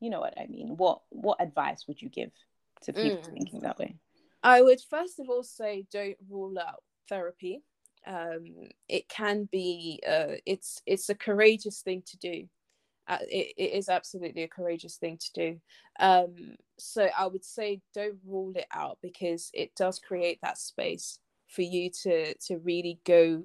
you 0.00 0.10
know 0.10 0.20
what 0.20 0.34
I 0.38 0.46
mean? 0.46 0.76
What 0.76 1.02
what 1.10 1.40
advice 1.40 1.84
would 1.86 2.00
you 2.00 2.08
give 2.08 2.30
to 2.82 2.92
people 2.92 3.18
mm. 3.18 3.32
thinking 3.32 3.60
that 3.60 3.78
way? 3.78 3.96
I 4.42 4.62
would 4.62 4.80
first 4.88 5.18
of 5.18 5.28
all 5.28 5.42
say 5.42 5.86
don't 5.92 6.16
rule 6.28 6.58
out 6.58 6.82
therapy. 7.08 7.62
Um, 8.06 8.46
it 8.88 9.08
can 9.08 9.48
be 9.50 10.00
uh, 10.06 10.36
it's 10.46 10.80
it's 10.86 11.08
a 11.08 11.14
courageous 11.14 11.80
thing 11.82 12.02
to 12.06 12.16
do 12.18 12.48
uh, 13.08 13.18
it, 13.22 13.54
it 13.56 13.72
is 13.72 13.88
absolutely 13.88 14.42
a 14.42 14.48
courageous 14.48 14.96
thing 14.96 15.18
to 15.18 15.32
do. 15.32 15.60
Um, 15.98 16.56
so 16.78 17.08
I 17.16 17.26
would 17.26 17.44
say 17.44 17.80
don't 17.94 18.18
rule 18.24 18.52
it 18.54 18.66
out 18.72 18.98
because 19.02 19.50
it 19.54 19.74
does 19.74 19.98
create 19.98 20.38
that 20.42 20.58
space 20.58 21.18
for 21.48 21.62
you 21.62 21.90
to 22.02 22.34
to 22.34 22.58
really 22.58 23.00
go 23.04 23.44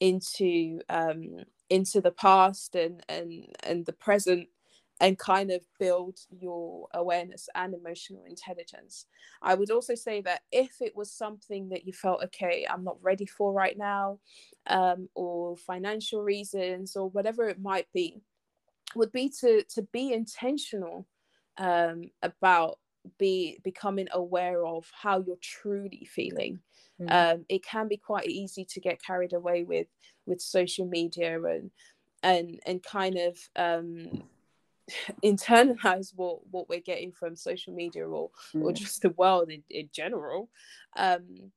into 0.00 0.80
um, 0.88 1.38
into 1.68 2.00
the 2.00 2.12
past 2.12 2.76
and 2.76 3.02
and 3.08 3.46
and 3.64 3.84
the 3.84 3.92
present 3.92 4.48
and 5.02 5.18
kind 5.18 5.50
of 5.50 5.62
build 5.80 6.16
your 6.30 6.86
awareness 6.94 7.48
and 7.56 7.74
emotional 7.74 8.22
intelligence. 8.24 9.06
I 9.42 9.54
would 9.54 9.72
also 9.72 9.96
say 9.96 10.20
that 10.20 10.42
if 10.52 10.80
it 10.80 10.96
was 10.96 11.10
something 11.10 11.68
that 11.70 11.84
you 11.84 11.92
felt, 11.92 12.22
okay, 12.22 12.64
I'm 12.70 12.84
not 12.84 13.02
ready 13.02 13.26
for 13.26 13.52
right 13.52 13.76
now, 13.76 14.20
um, 14.68 15.08
or 15.16 15.56
financial 15.56 16.22
reasons, 16.22 16.94
or 16.94 17.10
whatever 17.10 17.48
it 17.48 17.60
might 17.60 17.88
be, 17.92 18.22
would 18.94 19.10
be 19.10 19.28
to 19.40 19.64
to 19.74 19.82
be 19.92 20.12
intentional 20.12 21.08
um, 21.58 22.04
about 22.22 22.78
be 23.18 23.58
becoming 23.64 24.06
aware 24.12 24.64
of 24.64 24.88
how 24.94 25.18
you're 25.18 25.36
truly 25.42 26.06
feeling. 26.08 26.60
Mm. 27.00 27.34
Um, 27.34 27.44
it 27.48 27.64
can 27.64 27.88
be 27.88 27.96
quite 27.96 28.28
easy 28.28 28.64
to 28.66 28.80
get 28.80 29.02
carried 29.02 29.32
away 29.32 29.64
with 29.64 29.88
with 30.26 30.40
social 30.40 30.86
media 30.86 31.42
and 31.42 31.72
and 32.22 32.60
and 32.66 32.80
kind 32.84 33.18
of 33.18 33.36
um, 33.56 34.22
internalize 35.24 36.12
what 36.14 36.40
what 36.50 36.68
we're 36.68 36.80
getting 36.80 37.12
from 37.12 37.36
social 37.36 37.74
media 37.74 38.06
or 38.06 38.30
mm. 38.54 38.62
or 38.62 38.72
just 38.72 39.02
the 39.02 39.10
world 39.10 39.50
in, 39.50 39.62
in 39.70 39.88
general. 39.92 40.48
Um, 40.96 41.52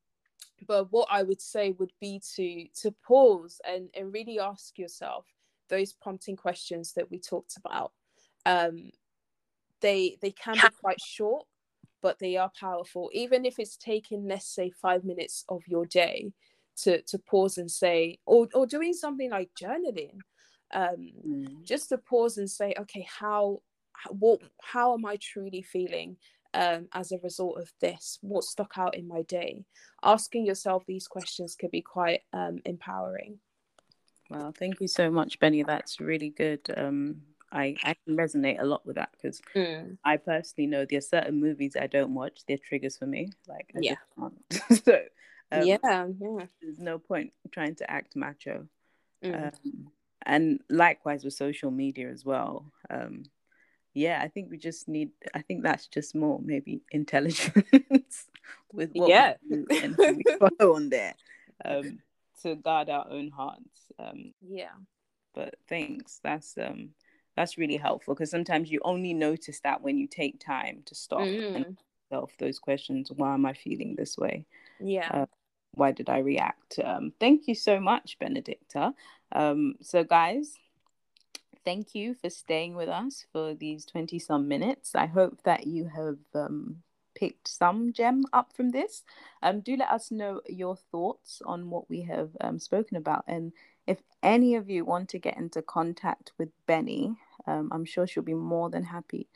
but 0.67 0.91
what 0.91 1.07
I 1.11 1.23
would 1.23 1.41
say 1.41 1.71
would 1.71 1.91
be 1.99 2.21
to 2.35 2.65
to 2.81 2.95
pause 3.05 3.59
and 3.67 3.89
and 3.93 4.13
really 4.13 4.39
ask 4.39 4.77
yourself 4.77 5.25
those 5.69 5.93
prompting 5.93 6.35
questions 6.35 6.93
that 6.93 7.09
we 7.09 7.19
talked 7.19 7.57
about 7.57 7.91
um, 8.45 8.91
they 9.81 10.17
they 10.21 10.31
can 10.31 10.55
be 10.55 10.67
quite 10.81 11.01
short 11.01 11.45
but 12.01 12.19
they 12.19 12.37
are 12.37 12.51
powerful 12.59 13.09
even 13.13 13.45
if 13.45 13.59
it's 13.59 13.77
taking 13.77 14.27
let's 14.27 14.47
say 14.47 14.71
five 14.81 15.03
minutes 15.03 15.43
of 15.49 15.61
your 15.67 15.85
day 15.85 16.31
to 16.77 17.01
to 17.03 17.17
pause 17.17 17.57
and 17.57 17.71
say 17.71 18.19
or, 18.25 18.47
or 18.53 18.65
doing 18.67 18.93
something 18.93 19.31
like 19.31 19.49
journaling 19.59 20.17
um, 20.75 21.11
mm. 21.27 21.63
just 21.63 21.89
to 21.89 21.97
pause 21.97 22.37
and 22.37 22.49
say 22.49 22.73
okay 22.79 23.07
how 23.19 23.61
what 24.09 24.41
how 24.61 24.93
am 24.93 25.05
i 25.05 25.17
truly 25.21 25.61
feeling 25.61 26.17
um, 26.53 26.87
as 26.93 27.11
a 27.11 27.17
result 27.21 27.59
of 27.59 27.69
this 27.81 28.17
what 28.21 28.43
stuck 28.43 28.77
out 28.77 28.95
in 28.95 29.07
my 29.07 29.23
day 29.23 29.65
asking 30.03 30.45
yourself 30.45 30.83
these 30.85 31.07
questions 31.07 31.55
could 31.55 31.71
be 31.71 31.81
quite 31.81 32.21
um, 32.31 32.59
empowering 32.65 33.39
well, 34.29 34.53
thank 34.57 34.81
you 34.81 34.87
so 34.87 35.11
much, 35.11 35.39
Benny. 35.39 35.63
That's 35.63 35.99
really 35.99 36.29
good. 36.29 36.61
Um, 36.75 37.21
I, 37.51 37.75
I 37.83 37.95
can 38.05 38.17
resonate 38.17 38.59
a 38.59 38.65
lot 38.65 38.85
with 38.85 38.95
that 38.95 39.09
because 39.11 39.41
mm. 39.55 39.97
I 40.03 40.17
personally 40.17 40.67
know 40.67 40.85
there 40.85 40.97
are 40.97 41.01
certain 41.01 41.39
movies 41.39 41.77
I 41.79 41.87
don't 41.87 42.13
watch. 42.13 42.41
They're 42.47 42.57
triggers 42.57 42.97
for 42.97 43.05
me. 43.05 43.29
Like, 43.47 43.71
I 43.75 43.79
yeah. 43.81 43.95
so, 44.83 44.99
um, 45.51 45.61
yeah, 45.63 45.77
yeah. 45.83 46.45
There's 46.61 46.79
no 46.79 46.97
point 46.97 47.33
trying 47.51 47.75
to 47.75 47.89
act 47.89 48.15
macho. 48.15 48.67
Mm. 49.23 49.47
Um, 49.47 49.87
and 50.25 50.59
likewise 50.69 51.23
with 51.23 51.33
social 51.33 51.71
media 51.71 52.09
as 52.09 52.25
well. 52.25 52.71
Um, 52.89 53.23
yeah, 53.93 54.19
I 54.21 54.27
think 54.27 54.51
we 54.51 54.57
just 54.57 54.87
need. 54.87 55.11
I 55.33 55.41
think 55.41 55.63
that's 55.63 55.87
just 55.87 56.15
more 56.15 56.39
maybe 56.43 56.81
intelligence 56.91 58.25
with 58.73 58.91
what 58.93 59.09
yeah. 59.09 59.35
we 59.49 59.57
do 59.57 59.65
and 59.83 59.97
we 59.97 60.23
follow 60.39 60.75
on 60.75 60.89
there. 60.89 61.15
Um, 61.63 61.99
to 62.43 62.55
guard 62.55 62.89
our 62.89 63.07
own 63.09 63.29
hearts. 63.29 63.91
Um, 63.97 64.33
yeah. 64.45 64.73
But 65.33 65.55
thanks. 65.67 66.19
That's 66.23 66.57
um 66.57 66.89
that's 67.35 67.57
really 67.57 67.77
helpful 67.77 68.13
because 68.13 68.31
sometimes 68.31 68.71
you 68.71 68.79
only 68.83 69.13
notice 69.13 69.59
that 69.61 69.81
when 69.81 69.97
you 69.97 70.07
take 70.07 70.39
time 70.39 70.83
to 70.85 70.95
stop 70.95 71.21
mm. 71.21 71.55
and 71.55 71.77
yourself 72.15 72.31
those 72.39 72.59
questions. 72.59 73.11
Why 73.11 73.33
am 73.33 73.45
I 73.45 73.53
feeling 73.53 73.95
this 73.95 74.17
way? 74.17 74.45
Yeah. 74.79 75.09
Uh, 75.11 75.25
why 75.75 75.91
did 75.91 76.09
I 76.09 76.19
react? 76.19 76.79
Um, 76.83 77.13
thank 77.19 77.47
you 77.47 77.55
so 77.55 77.79
much, 77.79 78.17
Benedicta. 78.19 78.93
Um, 79.31 79.75
so, 79.81 80.03
guys, 80.03 80.57
thank 81.63 81.95
you 81.95 82.13
for 82.13 82.29
staying 82.29 82.75
with 82.75 82.89
us 82.89 83.25
for 83.31 83.53
these 83.53 83.85
20 83.85 84.19
some 84.19 84.47
minutes. 84.47 84.95
I 84.95 85.07
hope 85.07 85.41
that 85.43 85.67
you 85.67 85.87
have 85.87 86.17
um, 86.33 86.83
picked 87.15 87.47
some 87.47 87.91
gem 87.93 88.23
up 88.33 88.53
from 88.53 88.71
this. 88.71 89.03
Um, 89.41 89.61
do 89.61 89.75
let 89.75 89.89
us 89.89 90.11
know 90.11 90.41
your 90.47 90.75
thoughts 90.75 91.41
on 91.45 91.69
what 91.69 91.89
we 91.89 92.01
have 92.01 92.29
um, 92.41 92.59
spoken 92.59 92.97
about. 92.97 93.23
And 93.27 93.53
if 93.87 93.97
any 94.21 94.55
of 94.55 94.69
you 94.69 94.85
want 94.85 95.09
to 95.09 95.19
get 95.19 95.37
into 95.37 95.61
contact 95.61 96.31
with 96.37 96.49
Benny, 96.67 97.15
um, 97.47 97.69
I'm 97.71 97.85
sure 97.85 98.07
she'll 98.07 98.23
be 98.23 98.33
more 98.33 98.69
than 98.69 98.83
happy 98.83 99.27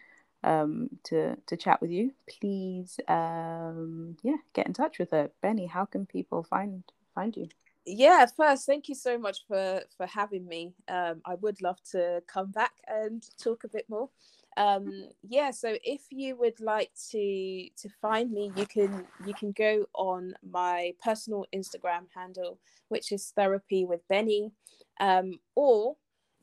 um, 0.44 0.90
to 1.06 1.36
to 1.36 1.58
chat 1.58 1.82
with 1.82 1.92
you. 1.92 2.14
Please, 2.28 3.00
um, 3.08 4.18
yeah, 4.24 4.38
get 4.54 4.68
in 4.68 4.74
touch 4.74 5.00
with 5.00 5.12
her. 5.12 5.32
Benny, 5.42 5.68
how 5.68 5.86
can 5.86 6.06
people 6.06 6.44
find 6.44 6.84
find 7.14 7.36
you? 7.36 7.50
yeah 7.86 8.26
first 8.38 8.66
thank 8.66 8.88
you 8.88 8.96
so 8.96 9.18
much 9.18 9.40
for 9.48 9.82
for 9.98 10.06
having 10.06 10.46
me 10.48 10.74
um 10.90 11.22
i 11.26 11.34
would 11.36 11.62
love 11.62 11.82
to 11.84 12.22
come 12.28 12.52
back 12.52 12.74
and 12.88 13.24
talk 13.42 13.64
a 13.64 13.68
bit 13.70 13.86
more 13.90 14.10
um 14.58 15.08
yeah 15.28 15.50
so 15.50 15.76
if 15.84 16.02
you 16.12 16.36
would 16.36 16.60
like 16.60 16.92
to 17.10 17.68
to 17.78 17.90
find 18.02 18.32
me 18.32 18.52
you 18.56 18.66
can 18.66 19.06
you 19.26 19.34
can 19.34 19.52
go 19.54 19.86
on 19.96 20.34
my 20.48 20.94
personal 21.04 21.46
instagram 21.56 22.06
handle 22.14 22.60
which 22.90 23.12
is 23.12 23.32
therapy 23.36 23.86
with 23.86 24.08
benny 24.08 24.52
um 25.00 25.34
or 25.56 25.96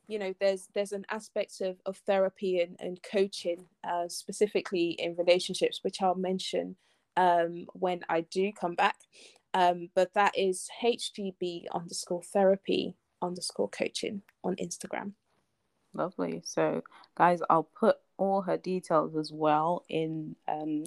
you 0.08 0.18
know 0.18 0.34
there's 0.40 0.68
there's 0.74 0.92
an 0.92 1.04
aspect 1.10 1.60
of, 1.60 1.76
of 1.86 1.96
therapy 1.98 2.60
and, 2.60 2.76
and 2.80 3.02
coaching 3.02 3.66
uh, 3.84 4.08
specifically 4.08 4.90
in 4.90 5.16
relationships 5.16 5.80
which 5.82 6.02
i'll 6.02 6.14
mention 6.14 6.76
um, 7.16 7.66
when 7.72 8.00
i 8.08 8.20
do 8.20 8.52
come 8.52 8.74
back. 8.74 8.96
Um, 9.54 9.88
but 9.94 10.12
that 10.14 10.36
is 10.36 10.68
hgb 10.82 11.64
underscore 11.72 12.22
therapy 12.22 12.96
underscore 13.22 13.68
coaching 13.68 14.22
on 14.44 14.56
instagram. 14.56 15.12
Lovely. 15.94 16.42
So 16.44 16.82
guys 17.16 17.40
i'll 17.48 17.70
put 17.78 17.96
all 18.18 18.42
her 18.42 18.56
details 18.56 19.16
as 19.16 19.32
well 19.32 19.84
in 19.88 20.36
um, 20.48 20.84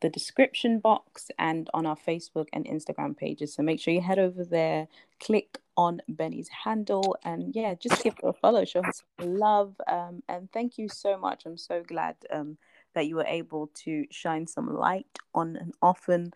the 0.00 0.08
description 0.08 0.78
box 0.78 1.30
and 1.38 1.68
on 1.74 1.86
our 1.86 1.96
Facebook 1.96 2.46
and 2.52 2.64
Instagram 2.66 3.16
pages. 3.16 3.54
So 3.54 3.62
make 3.62 3.80
sure 3.80 3.92
you 3.92 4.00
head 4.00 4.18
over 4.18 4.44
there, 4.44 4.88
click 5.20 5.58
on 5.78 6.02
Benny's 6.08 6.48
handle, 6.48 7.16
and 7.24 7.54
yeah, 7.54 7.72
just 7.74 8.02
give 8.02 8.14
her 8.20 8.30
a 8.30 8.32
follow, 8.32 8.64
show 8.64 8.82
her 8.82 8.90
some 8.92 9.38
love. 9.38 9.76
Um, 9.86 10.24
and 10.28 10.50
thank 10.50 10.76
you 10.76 10.88
so 10.88 11.16
much. 11.16 11.46
I'm 11.46 11.56
so 11.56 11.84
glad 11.84 12.16
um, 12.30 12.58
that 12.94 13.06
you 13.06 13.14
were 13.14 13.26
able 13.26 13.68
to 13.84 14.04
shine 14.10 14.48
some 14.48 14.74
light 14.74 15.06
on 15.36 15.54
an 15.54 15.72
often 15.80 16.32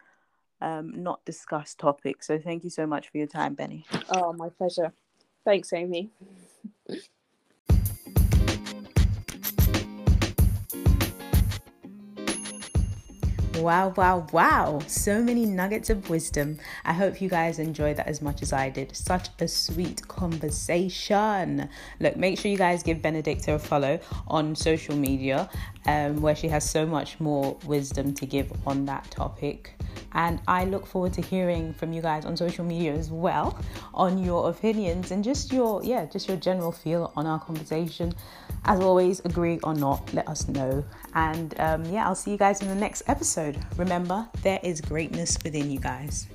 um, 0.61 1.03
not 1.03 1.25
discussed 1.25 1.81
topic. 1.81 2.23
So 2.23 2.39
thank 2.39 2.63
you 2.63 2.71
so 2.71 2.87
much 2.87 3.11
for 3.11 3.19
your 3.19 3.27
time, 3.27 3.55
Benny. 3.55 3.85
Oh, 4.11 4.33
my 4.33 4.49
pleasure. 4.49 4.93
Thanks, 5.45 5.73
Amy. 5.73 6.11
Wow, 13.63 13.95
wow, 13.97 14.27
wow. 14.33 14.81
So 14.89 15.23
many 15.23 15.47
nuggets 15.47 15.89
of 15.89 16.11
wisdom. 16.11 16.59
I 16.85 16.93
hope 16.93 17.21
you 17.21 17.29
guys 17.29 17.61
enjoyed 17.61 17.97
that 17.99 18.09
as 18.09 18.21
much 18.21 18.43
as 18.43 18.53
I 18.53 18.71
did. 18.71 18.97
Such 18.97 19.29
a 19.39 19.47
sweet 19.47 20.09
conversation. 20.09 21.69
Look, 22.01 22.17
make 22.17 22.41
sure 22.41 22.51
you 22.51 22.59
guys 22.59 22.83
give 22.83 23.01
Benedicta 23.01 23.55
a 23.55 23.61
follow 23.61 24.01
on 24.27 24.57
social 24.57 24.97
media 24.97 25.49
um, 25.87 26.21
where 26.21 26.35
she 26.35 26.49
has 26.49 26.69
so 26.69 26.85
much 26.85 27.21
more 27.21 27.57
wisdom 27.65 28.13
to 28.15 28.27
give 28.27 28.51
on 28.67 28.85
that 28.87 29.09
topic. 29.13 29.75
And 30.11 30.41
I 30.49 30.65
look 30.65 30.85
forward 30.85 31.13
to 31.13 31.23
hearing 31.23 31.73
from 31.73 31.93
you 31.93 32.03
guys 32.03 32.25
on 32.25 32.37
social 32.37 32.65
media 32.65 32.93
as 32.95 33.11
well 33.13 33.57
on 33.95 34.19
your 34.19 34.51
opinions 34.51 35.13
and 35.13 35.23
just 35.23 35.53
your, 35.53 35.85
yeah, 35.85 36.05
just 36.07 36.27
your 36.27 36.37
general 36.37 36.73
feel 36.73 37.13
on 37.15 37.29
our 37.29 37.39
conversation. 37.39 38.13
As 38.65 38.81
always, 38.81 39.21
agree 39.25 39.61
or 39.63 39.75
not, 39.75 40.13
let 40.13 40.27
us 40.29 40.49
know. 40.49 40.85
And 41.15 41.55
um, 41.61 41.85
yeah, 41.87 42.07
I'll 42.07 42.15
see 42.15 42.31
you 42.31 42.37
guys 42.37 42.63
in 42.63 42.69
the 42.69 42.75
next 42.75 43.03
episode. 43.07 43.59
Remember, 43.77 44.29
there 44.43 44.61
is 44.63 44.81
greatness 44.81 45.39
within 45.45 45.71
you 45.71 45.79
guys. 45.79 46.27